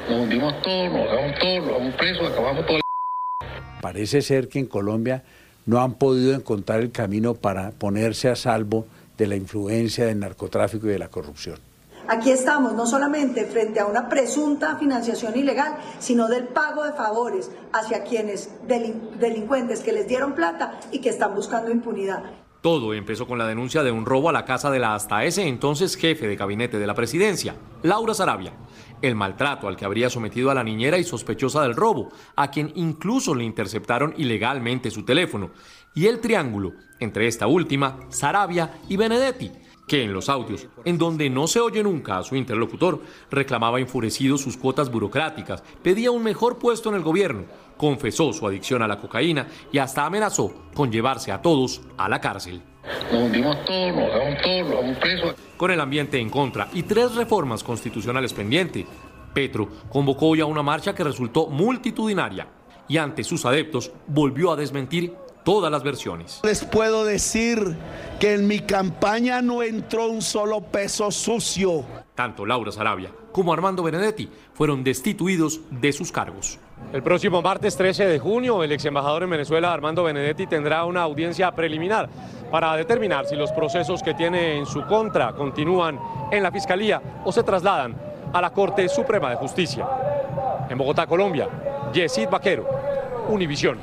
Nos 0.10 0.22
hundimos 0.22 0.62
todos, 0.62 0.92
nos 0.92 1.10
hagamos 1.10 1.40
todos, 1.40 1.66
nos 1.66 1.72
vamos 1.72 1.96
presos, 1.96 2.32
acabamos 2.32 2.66
todo. 2.66 2.80
Parece 3.82 4.22
ser 4.22 4.48
que 4.48 4.60
en 4.60 4.68
Colombia 4.68 5.24
no 5.66 5.82
han 5.82 5.96
podido 5.96 6.34
encontrar 6.34 6.82
el 6.82 6.92
camino 6.92 7.34
para 7.34 7.72
ponerse 7.72 8.30
a 8.30 8.36
salvo 8.36 8.86
de 9.18 9.28
la 9.28 9.36
influencia 9.36 10.06
del 10.06 10.20
narcotráfico 10.20 10.88
y 10.88 10.92
de 10.92 11.00
la 11.00 11.10
corrupción. 11.10 11.60
Aquí 12.08 12.32
estamos 12.32 12.74
no 12.74 12.86
solamente 12.86 13.46
frente 13.46 13.80
a 13.80 13.86
una 13.86 14.10
presunta 14.10 14.76
financiación 14.76 15.38
ilegal, 15.38 15.78
sino 16.00 16.28
del 16.28 16.50
pago 16.50 16.84
de 16.84 16.92
favores 16.92 17.50
hacia 17.72 18.04
quienes 18.04 18.50
delincuentes 18.68 19.80
que 19.80 19.94
les 19.94 20.08
dieron 20.08 20.34
plata 20.34 20.80
y 20.92 21.00
que 21.00 21.10
están 21.10 21.34
buscando 21.34 21.72
impunidad. 21.72 22.24
Todo 22.64 22.94
empezó 22.94 23.28
con 23.28 23.38
la 23.38 23.46
denuncia 23.46 23.84
de 23.84 23.92
un 23.92 24.06
robo 24.06 24.30
a 24.30 24.32
la 24.32 24.46
casa 24.46 24.72
de 24.72 24.80
la 24.80 24.96
hasta 24.96 25.26
ese 25.26 25.46
entonces 25.46 25.98
jefe 25.98 26.30
de 26.30 26.38
gabinete 26.38 26.80
de 26.80 26.88
la 26.88 26.94
presidencia, 26.94 27.58
Laura 27.82 28.14
Sarabia. 28.14 28.54
El 29.02 29.16
maltrato 29.16 29.68
al 29.68 29.76
que 29.76 29.84
habría 29.84 30.10
sometido 30.10 30.50
a 30.50 30.54
la 30.54 30.64
niñera 30.64 30.98
y 30.98 31.04
sospechosa 31.04 31.62
del 31.62 31.76
robo, 31.76 32.14
a 32.38 32.50
quien 32.50 32.72
incluso 32.76 33.36
le 33.36 33.44
interceptaron 33.44 34.14
ilegalmente 34.16 34.92
su 34.92 35.04
teléfono. 35.04 35.52
Y 35.94 36.06
el 36.06 36.22
triángulo 36.22 36.72
entre 37.02 37.28
esta 37.28 37.48
última, 37.48 38.00
Sarabia 38.08 38.80
y 38.88 38.96
Benedetti, 38.96 39.52
que 39.88 40.04
en 40.04 40.14
los 40.14 40.30
audios, 40.30 40.68
en 40.86 40.98
donde 40.98 41.30
no 41.30 41.48
se 41.48 41.60
oye 41.60 41.84
nunca 41.84 42.18
a 42.18 42.24
su 42.24 42.36
interlocutor, 42.36 43.02
reclamaba 43.30 43.80
enfurecido 43.80 44.38
sus 44.38 44.58
cuotas 44.58 44.92
burocráticas, 44.92 45.64
pedía 45.82 46.12
un 46.12 46.24
mejor 46.24 46.58
puesto 46.58 46.90
en 46.90 46.96
el 46.96 47.04
gobierno 47.04 47.46
confesó 47.78 48.34
su 48.34 48.48
adicción 48.48 48.82
a 48.82 48.88
la 48.88 48.98
cocaína 49.00 49.48
y 49.72 49.78
hasta 49.78 50.06
amenazó 50.06 50.54
con 50.74 50.92
llevarse 50.92 51.32
a 51.32 51.42
todos 51.42 51.82
a 51.98 52.08
la 52.10 52.20
cárcel. 52.20 52.62
Nos 53.12 53.24
hundimos 53.24 53.66
todos, 53.66 53.96
nos 53.96 54.10
damos 54.10 54.42
todos, 54.42 54.68
nos 54.68 54.76
vamos 54.76 54.98
presos. 54.98 55.36
Con 55.58 55.72
el 55.72 55.82
ambiente 55.82 56.20
en 56.20 56.30
contra 56.30 56.70
y 56.74 56.84
tres 56.84 57.16
reformas 57.16 57.64
constitucionales 57.64 58.34
pendientes, 58.34 58.86
Petro 59.34 59.68
convocó 59.90 60.28
hoy 60.28 60.42
a 60.42 60.46
una 60.46 60.64
marcha 60.64 60.94
que 60.94 61.04
resultó 61.04 61.48
multitudinaria 61.48 62.48
y 62.88 62.98
ante 62.98 63.24
sus 63.24 63.46
adeptos 63.46 63.92
volvió 64.08 64.52
a 64.52 64.56
desmentir 64.56 65.14
todas 65.44 65.72
las 65.72 65.84
versiones. 65.84 66.42
Les 66.44 66.64
puedo 66.64 67.06
decir 67.06 67.76
que 68.20 68.34
en 68.34 68.48
mi 68.48 68.60
campaña 68.60 69.42
no 69.42 69.64
entró 69.64 70.08
un 70.08 70.22
solo 70.22 70.62
peso 70.62 71.12
sucio. 71.12 71.84
Tanto 72.16 72.46
Laura 72.46 72.72
Sarabia 72.72 73.12
como 73.32 73.52
Armando 73.52 73.84
Benedetti 73.84 74.30
fueron 74.54 74.84
destituidos 74.84 75.60
de 75.72 75.92
sus 75.92 76.12
cargos. 76.12 76.60
El 76.94 77.02
próximo 77.02 77.42
martes 77.42 77.76
13 77.76 78.06
de 78.06 78.20
junio, 78.20 78.64
el 78.64 78.72
ex 78.72 78.86
embajador 78.86 79.24
en 79.24 79.32
Venezuela, 79.32 79.74
Armando 79.74 80.04
Benedetti, 80.04 80.46
tendrá 80.48 80.86
una 80.86 81.02
audiencia 81.02 81.52
preliminar 81.52 82.10
para 82.52 82.76
determinar 82.76 83.26
si 83.26 83.36
los 83.36 83.52
procesos 83.52 84.04
que 84.04 84.14
tiene 84.14 84.58
en 84.58 84.66
su 84.66 84.86
contra 84.86 85.34
continúan 85.34 86.00
en 86.32 86.44
la 86.44 86.52
Fiscalía 86.52 87.02
o 87.26 87.32
se 87.32 87.42
trasladan 87.42 87.96
a 88.32 88.42
la 88.42 88.52
Corte 88.52 88.88
Suprema 88.88 89.32
de 89.32 89.38
Justicia. 89.38 89.88
En 90.70 90.78
Bogotá, 90.78 91.08
Colombia, 91.08 91.50
Yesid 91.92 92.30
Vaquero, 92.30 92.68
Univisión. 93.30 93.80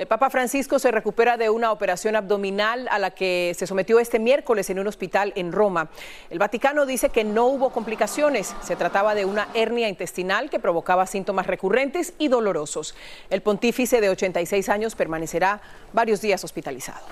El 0.00 0.06
Papa 0.06 0.30
Francisco 0.30 0.78
se 0.78 0.90
recupera 0.90 1.36
de 1.36 1.50
una 1.50 1.72
operación 1.72 2.16
abdominal 2.16 2.88
a 2.90 2.98
la 2.98 3.10
que 3.10 3.52
se 3.54 3.66
sometió 3.66 4.00
este 4.00 4.18
miércoles 4.18 4.70
en 4.70 4.78
un 4.78 4.86
hospital 4.86 5.34
en 5.36 5.52
Roma. 5.52 5.90
El 6.30 6.38
Vaticano 6.38 6.86
dice 6.86 7.10
que 7.10 7.22
no 7.22 7.48
hubo 7.48 7.68
complicaciones. 7.68 8.56
Se 8.62 8.76
trataba 8.76 9.14
de 9.14 9.26
una 9.26 9.48
hernia 9.52 9.90
intestinal 9.90 10.48
que 10.48 10.58
provocaba 10.58 11.06
síntomas 11.06 11.46
recurrentes 11.46 12.14
y 12.16 12.28
dolorosos. 12.28 12.94
El 13.28 13.42
pontífice 13.42 14.00
de 14.00 14.08
86 14.08 14.70
años 14.70 14.94
permanecerá 14.94 15.60
varios 15.92 16.22
días 16.22 16.42
hospitalizado. 16.44 17.04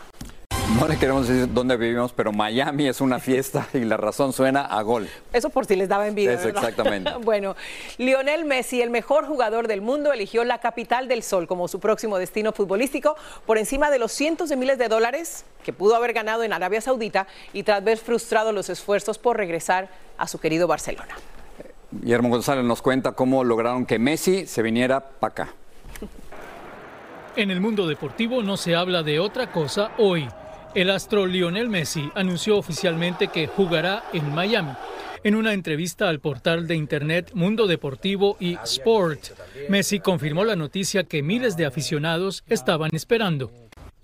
No 0.76 0.87
le 0.87 0.98
queremos 0.98 1.26
decir 1.26 1.52
dónde 1.52 1.76
vivimos, 1.78 2.12
pero 2.12 2.31
Miami 2.31 2.88
es 2.88 3.00
una 3.00 3.18
fiesta 3.18 3.66
y 3.72 3.81
la 3.81 3.96
razón 3.96 4.35
suena 4.35 4.66
a 4.66 4.83
gol. 4.83 5.09
Eso 5.33 5.48
por 5.48 5.64
si 5.64 5.74
les 5.76 5.88
daba 5.88 6.07
envidia. 6.07 6.35
Eso, 6.35 6.48
exactamente. 6.48 7.11
bueno, 7.24 7.57
Lionel 7.96 8.44
Messi, 8.44 8.83
el 8.83 8.90
mejor 8.90 9.26
jugador 9.26 9.66
del 9.66 9.81
mundo, 9.81 10.12
eligió 10.12 10.44
la 10.44 10.59
capital 10.59 11.09
del 11.09 11.22
sol 11.22 11.46
como 11.46 11.68
su 11.68 11.81
próximo 11.81 12.18
destino 12.18 12.52
futbolístico 12.52 13.16
por 13.46 13.57
encima 13.57 13.90
de 13.90 13.98
los 13.98 14.12
cientos 14.12 14.50
de 14.50 14.57
miles 14.57 14.76
de 14.78 14.88
dólares 14.88 15.46
que 15.64 15.72
pudo 15.72 15.96
haber 15.96 16.12
ganado 16.12 16.44
en 16.44 16.52
Arabia 16.52 16.83
Saudita 16.83 17.26
y 17.54 17.62
tras 17.62 17.83
ver 17.83 17.96
frustrado 17.96 18.52
los 18.52 18.68
esfuerzos 18.68 19.18
por 19.18 19.38
regresar 19.38 19.88
a 20.18 20.28
su 20.28 20.38
querido 20.38 20.68
Barcelona. 20.68 21.16
Guillermo 21.90 22.28
González 22.28 22.64
nos 22.64 22.83
cuenta 22.83 23.12
cómo 23.12 23.42
lograron 23.42 23.87
que 23.87 23.98
Messi 23.98 24.46
se 24.46 24.61
viniera 24.61 25.00
para 25.00 25.31
acá. 25.31 25.48
En 27.37 27.50
el 27.50 27.61
mundo 27.61 27.87
deportivo 27.87 28.42
no 28.42 28.59
se 28.59 28.76
habla 28.76 29.02
de 29.02 29.18
otra 29.18 29.50
cosa 29.50 29.92
hoy. 29.96 30.28
El 30.74 30.90
astro 30.90 31.26
Lionel 31.26 31.68
Messi 31.68 32.11
anunció 32.14 32.59
oficialmente 32.59 33.28
que 33.28 33.46
jugará 33.46 34.04
en 34.12 34.35
Miami. 34.35 34.72
En 35.24 35.35
una 35.35 35.52
entrevista 35.52 36.09
al 36.09 36.20
portal 36.20 36.66
de 36.66 36.76
internet 36.76 37.31
Mundo 37.35 37.66
Deportivo 37.66 38.37
y 38.38 38.57
Sport, 38.64 39.31
Messi 39.68 39.98
confirmó 39.98 40.44
la 40.44 40.57
noticia 40.57 41.04
que 41.04 41.22
miles 41.22 41.57
de 41.57 41.66
aficionados 41.66 42.44
estaban 42.48 42.90
esperando. 42.92 43.50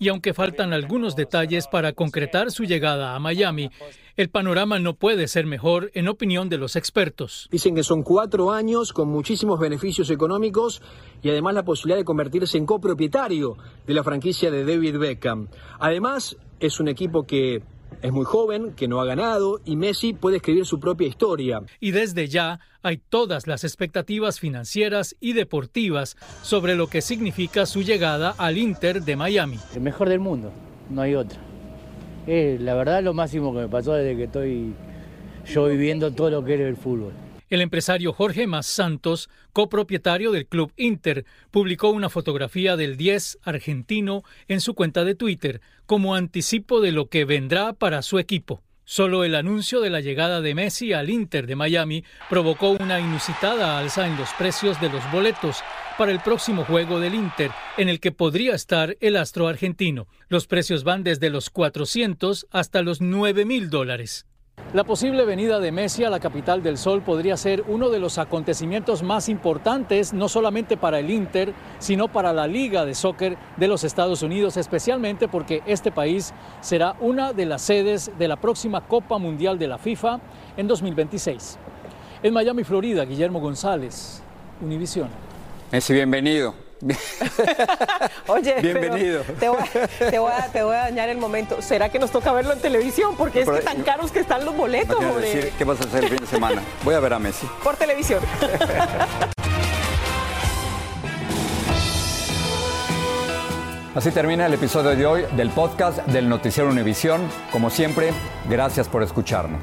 Y 0.05 0.09
aunque 0.11 0.35
faltan 0.35 0.75
algunos 0.75 1.17
detalles 1.17 1.67
para 1.67 1.95
concretar 1.95 2.51
su 2.51 2.65
llegada 2.65 3.15
a 3.15 3.19
Miami, 3.21 3.71
el 4.19 4.29
panorama 4.29 4.79
no 4.79 4.97
puede 4.97 5.29
ser 5.29 5.47
mejor 5.47 5.91
en 5.95 6.09
opinión 6.09 6.51
de 6.51 6.59
los 6.59 6.77
expertos. 6.77 7.49
Dicen 7.51 7.75
que 7.75 7.83
son 7.83 8.03
cuatro 8.03 8.53
años 8.53 8.93
con 8.93 9.09
muchísimos 9.09 9.59
beneficios 9.59 10.11
económicos 10.11 10.83
y 11.23 11.31
además 11.31 11.55
la 11.55 11.63
posibilidad 11.63 11.97
de 11.97 12.05
convertirse 12.05 12.59
en 12.59 12.67
copropietario 12.67 13.57
de 13.87 13.95
la 13.95 14.05
franquicia 14.05 14.51
de 14.51 14.67
David 14.67 14.99
Beckham. 14.99 15.49
Además, 15.79 16.37
es 16.61 16.81
un 16.81 16.89
equipo 16.89 17.23
que 17.23 17.63
Es 18.05 18.13
muy 18.13 18.27
joven, 18.27 18.75
que 18.75 18.87
no 18.87 19.01
ha 19.01 19.07
ganado 19.07 19.63
y 19.65 19.77
Messi 19.77 20.13
puede 20.13 20.37
escribir 20.37 20.67
su 20.67 20.79
propia 20.79 21.09
historia. 21.09 21.63
Y 21.81 21.93
desde 21.93 22.29
ya 22.29 22.61
hay 22.83 22.99
todas 22.99 23.47
las 23.47 23.65
expectativas 23.65 24.39
financieras 24.39 25.17
y 25.21 25.33
deportivas 25.33 26.15
sobre 26.43 26.75
lo 26.75 26.89
que 26.89 27.01
significa 27.01 27.65
su 27.65 27.81
llegada 27.81 28.35
al 28.37 28.59
Inter 28.59 29.01
de 29.01 29.17
Miami. 29.17 29.59
El 29.75 29.81
mejor 29.81 30.11
del 30.11 30.21
mundo, 30.21 30.53
no 30.91 31.01
hay 31.01 31.15
otra. 31.15 31.41
Es 32.27 32.61
la 32.61 32.75
verdad 32.75 33.03
lo 33.03 33.15
máximo 33.15 33.55
que 33.55 33.61
me 33.61 33.69
pasó 33.69 33.95
desde 33.95 34.19
que 34.19 34.25
estoy 34.25 34.75
yo 35.47 35.65
viviendo 35.65 36.13
todo 36.13 36.29
lo 36.29 36.45
que 36.45 36.57
es 36.57 36.61
el 36.61 36.77
fútbol. 36.77 37.15
El 37.55 37.61
empresario 37.61 38.13
Jorge 38.13 38.49
Mas 38.49 38.67
Santos, 38.67 39.31
copropietario 39.53 40.33
del 40.33 40.49
Club 40.49 40.73
Inter, 40.77 41.25
publicó 41.53 41.91
una 41.91 42.11
fotografía 42.11 42.77
del 42.77 42.97
10 42.97 43.39
argentino 43.45 44.25
en 44.49 44.61
su 44.61 44.75
cuenta 44.75 45.05
de 45.05 45.15
Twitter 45.15 45.61
como 45.87 46.17
anticipo 46.17 46.81
de 46.81 46.91
lo 46.91 47.09
que 47.09 47.25
vendrá 47.25 47.73
para 47.73 48.03
su 48.03 48.19
equipo. 48.19 48.65
Solo 48.83 49.23
el 49.23 49.37
anuncio 49.37 49.81
de 49.81 49.91
la 49.91 50.01
llegada 50.01 50.41
de 50.41 50.57
Messi 50.57 50.95
al 50.95 51.11
Inter 51.11 51.47
de 51.47 51.55
Miami 51.55 52.03
provocó 52.29 52.71
una 52.71 52.99
inusitada 52.99 53.79
alza 53.79 54.09
en 54.09 54.17
los 54.17 54.31
precios 54.33 54.81
de 54.81 54.89
los 54.89 55.09
boletos 55.13 55.63
para 55.97 56.11
el 56.11 56.19
próximo 56.19 56.65
juego 56.65 56.99
del 56.99 57.15
Inter, 57.15 57.53
en 57.77 57.89
el 57.89 58.01
que 58.01 58.11
podría 58.11 58.57
estar 58.57 58.97
el 58.99 59.17
astro 59.17 59.47
argentino. 59.47 60.09
Los 60.27 60.49
precios 60.49 60.83
van 60.83 61.05
desde 61.05 61.31
los 61.31 61.51
400 61.51 62.49
hasta 62.51 62.83
los 62.83 63.01
9 63.01 63.45
mil 63.45 63.71
dólares. 63.71 64.27
La 64.75 64.83
posible 64.83 65.25
venida 65.25 65.61
de 65.61 65.71
Messi 65.71 66.03
a 66.03 66.11
la 66.11 66.19
capital 66.19 66.61
del 66.61 66.79
Sol 66.79 67.01
podría 67.01 67.37
ser 67.37 67.63
uno 67.69 67.91
de 67.91 68.01
los 68.01 68.19
acontecimientos 68.19 69.05
más 69.05 69.29
importantes, 69.29 70.13
no 70.13 70.29
solamente 70.29 70.77
para 70.77 70.99
el 70.99 71.13
Inter, 71.13 71.55
sino 71.79 72.09
para 72.09 72.33
la 72.33 72.49
Liga 72.49 72.85
de 72.85 72.97
Soccer 72.97 73.37
de 73.57 73.69
los 73.69 73.85
Estados 73.85 74.23
Unidos, 74.23 74.57
especialmente 74.57 75.29
porque 75.29 75.63
este 75.65 75.93
país 75.93 76.35
será 76.61 76.97
una 76.99 77.33
de 77.33 77.47
las 77.47 77.63
sedes 77.63 78.11
de 78.19 78.27
la 78.27 78.35
próxima 78.35 78.81
Copa 78.81 79.17
Mundial 79.19 79.61
de 79.61 79.69
la 79.69 79.79
FIFA 79.79 80.19
en 80.57 80.67
2026. 80.67 81.57
En 82.25 82.35
Miami, 82.35 82.65
Florida, 82.65 83.05
Guillermo 83.05 83.39
González, 83.39 84.25
Univisión. 84.61 85.09
Messi, 85.71 85.95
bienvenido. 85.95 86.64
Oye, 88.27 88.61
bienvenido. 88.61 89.23
Te 89.41 89.49
voy, 89.49 89.63
te, 89.99 90.19
voy 90.19 90.33
a, 90.33 90.49
te 90.53 90.63
voy, 90.63 90.77
a, 90.77 90.81
dañar 90.81 91.09
el 91.09 91.17
momento. 91.19 91.63
¿Será 91.63 91.89
que 91.89 91.99
nos 91.99 92.11
toca 92.11 92.33
verlo 92.33 92.53
en 92.53 92.61
televisión? 92.61 93.17
Porque 93.17 93.41
es 93.41 93.49
que 93.49 93.61
tan 93.61 93.83
caros 93.83 94.13
que 94.13 94.21
están 94.21 94.45
los 94.45 94.55
boletos. 94.57 94.99
Decir, 95.21 95.53
¿Qué 95.57 95.65
vas 95.65 95.81
a 95.81 95.85
hacer 95.85 96.05
el 96.05 96.11
fin 96.11 96.19
de 96.21 96.27
semana? 96.27 96.63
Voy 96.85 96.95
a 96.95 97.01
ver 97.01 97.15
a 97.15 97.19
Messi. 97.19 97.49
Por 97.63 97.77
televisión. 97.77 98.21
Así 103.95 104.11
termina 104.11 104.47
el 104.47 104.55
episodio 104.55 104.97
de 104.97 105.07
hoy 105.07 105.25
del 105.37 105.51
podcast 105.51 105.99
del 106.07 106.29
Noticiero 106.29 106.69
Univisión. 106.69 107.21
Como 107.53 107.71
siempre, 107.71 108.11
gracias 108.49 108.89
por 108.89 109.05
escucharnos. 109.05 109.63